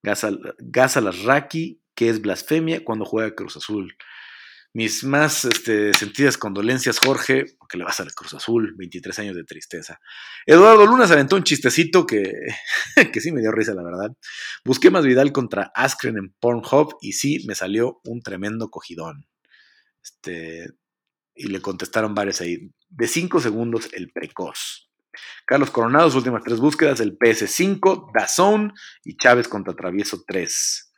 [0.00, 3.96] Gaza Raki, que es blasfemia cuando juega Cruz Azul.
[4.74, 9.44] Mis más este, sentidas condolencias, Jorge, porque le vas al Cruz Azul, 23 años de
[9.44, 10.00] tristeza.
[10.44, 12.32] Eduardo Luna se aventó un chistecito que,
[13.12, 14.10] que sí me dio risa, la verdad.
[14.64, 19.28] Busqué más Vidal contra Askren en Pornhub y sí, me salió un tremendo cogidón.
[20.02, 20.66] Este,
[21.34, 22.70] y le contestaron varios ahí.
[22.88, 24.90] De 5 segundos, el precoz.
[25.46, 28.72] Carlos Coronado, sus últimas tres búsquedas, el PS5, Dazón
[29.04, 30.92] y Chávez contra Travieso 3.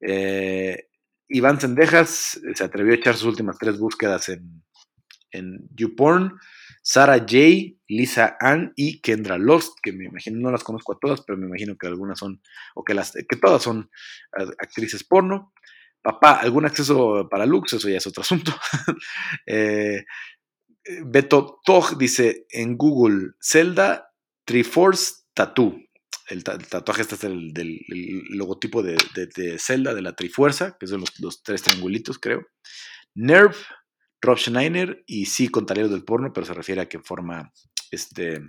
[0.00, 0.87] Eh,
[1.28, 4.64] Iván Sendejas se atrevió a echar sus últimas tres búsquedas en,
[5.30, 6.38] en YouPorn.
[6.82, 11.20] Sarah J, Lisa Ann y Kendra Lost, que me imagino, no las conozco a todas,
[11.20, 12.40] pero me imagino que algunas son,
[12.74, 13.90] o que, las, que todas son
[14.32, 15.52] actrices porno.
[16.00, 17.74] Papá, ¿algún acceso para Lux?
[17.74, 18.52] Eso ya es otro asunto.
[19.46, 20.04] eh,
[21.04, 24.10] Beto Tog dice en Google, Zelda
[24.46, 25.78] Triforce Tattoo.
[26.28, 27.80] El, tatuaje este es el, del
[28.30, 28.96] logotipo de,
[29.58, 32.46] Zelda, de la Trifuerza, que son los, tres triangulitos, creo.
[33.14, 33.54] Nerv,
[34.20, 37.52] Rob Schneider, y sí con talero del porno, pero se refiere a que en forma
[37.90, 38.42] este,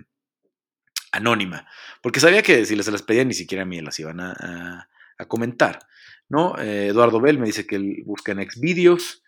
[1.12, 1.66] anónima.
[2.02, 4.88] Porque sabía que si se las pedían ni siquiera a mí las iban a,
[5.28, 5.86] comentar.
[6.28, 6.58] ¿no?
[6.58, 9.22] Eh, Eduardo Bell me dice que él busca en Xvideos.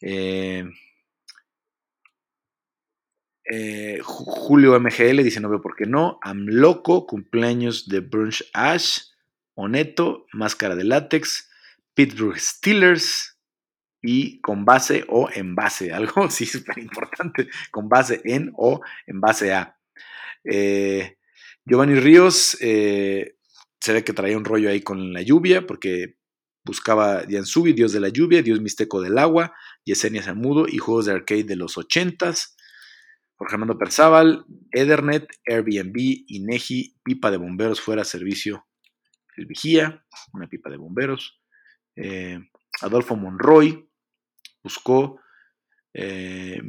[0.00, 0.64] Eh,
[3.50, 6.18] eh, Julio MGL dice no veo por qué no.
[6.22, 9.00] Amloco, cumpleaños de Brunch Ash.
[9.54, 11.50] Oneto, máscara de látex.
[11.94, 13.38] Pittsburgh Steelers.
[14.00, 19.20] Y con base o en base, algo sí súper importante, con base en o en
[19.20, 19.76] base a.
[20.44, 21.16] Eh,
[21.64, 23.36] Giovanni Ríos eh,
[23.80, 26.16] se ve que traía un rollo ahí con la lluvia, porque
[26.64, 29.52] buscaba Yansubi, dios de la lluvia, dios mixteco del agua,
[29.84, 32.56] Yesenia Zamudo y juegos de arcade de los ochentas.
[33.38, 38.66] Jorge Armando Perzábal, Ethernet, Airbnb, INEGI, pipa de bomberos fuera servicio
[39.36, 41.40] El Vigía, una pipa de bomberos.
[41.94, 42.40] Eh,
[42.80, 43.88] Adolfo Monroy
[44.62, 45.20] buscó
[45.94, 46.60] eh,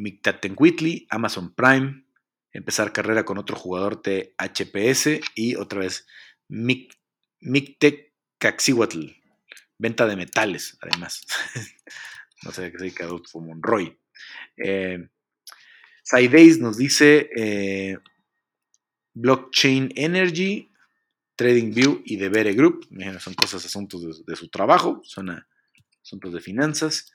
[0.57, 2.05] Whitley, Amazon Prime,
[2.51, 6.07] empezar carrera con otro jugador de HPS y otra vez
[6.49, 9.07] Mictec Caxihuatl,
[9.79, 11.25] venta de metales, además.
[12.43, 13.99] no sé qué dedica Adolfo Monroy.
[14.57, 15.09] Eh,
[16.09, 17.99] Sideace nos dice eh,
[19.13, 20.71] Blockchain Energy,
[21.35, 22.87] TradingView y The Group.
[23.19, 25.43] Son cosas, asuntos de, su trabajo, son
[26.01, 27.11] asuntos de finanzas.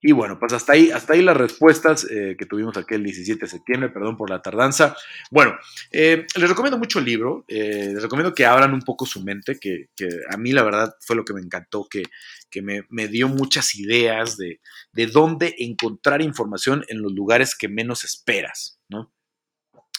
[0.00, 3.50] Y bueno, pues hasta ahí, hasta ahí las respuestas eh, que tuvimos aquel 17 de
[3.50, 4.96] septiembre, perdón por la tardanza.
[5.30, 5.56] Bueno,
[5.90, 9.88] eh, les recomiendo mucho el libro, les recomiendo que abran un poco su mente, que,
[10.30, 12.04] a mí la verdad fue lo que me encantó, que,
[12.48, 14.60] que me, dio muchas ideas de,
[14.92, 19.12] de dónde encontrar información en los lugares que menos esperas, ¿no?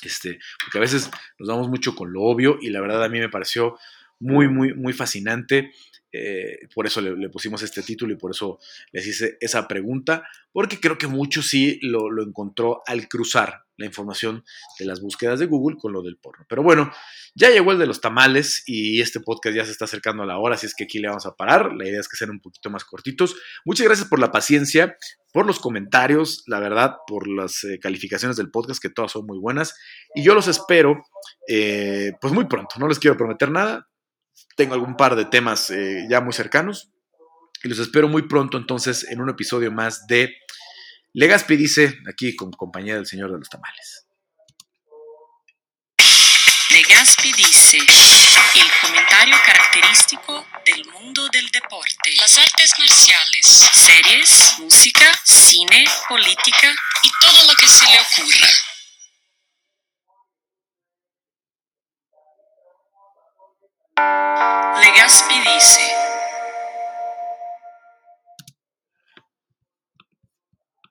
[0.01, 3.19] Este, porque a veces nos damos mucho con lo obvio y la verdad a mí
[3.19, 3.77] me pareció
[4.19, 5.71] muy, muy, muy fascinante.
[6.11, 8.57] Eh, por eso le, pusimos este título y por eso
[8.91, 14.43] les hice esa pregunta, porque creo que mucho sí lo, encontró al cruzar la información
[14.79, 16.45] de las búsquedas de Google con lo del porno.
[16.49, 16.91] Pero bueno,
[17.35, 20.37] ya llegó el de los tamales y este podcast ya se está acercando a la
[20.39, 21.73] hora, así es que aquí le vamos a parar.
[21.73, 23.35] La idea es que sean un poquito más cortitos.
[23.63, 24.97] Muchas gracias por la paciencia,
[25.31, 29.37] por los comentarios, la verdad, por las eh, calificaciones del podcast, que todas son muy
[29.37, 29.75] buenas.
[30.13, 31.01] Y yo los espero,
[31.47, 33.87] eh, pues muy pronto, no les quiero prometer nada.
[34.55, 36.89] Tengo algún par de temas eh, ya muy cercanos.
[37.63, 40.33] Y los espero muy pronto entonces en un episodio más de
[41.13, 44.05] Legaspi dice, aquí con compañía del señor de los tamales.
[46.69, 55.83] Legaspi dice, el comentario característico del mundo del deporte, las artes marciales, series, música, cine,
[56.07, 58.47] política y todo lo que se le ocurra.
[64.81, 65.81] Legaspi dice,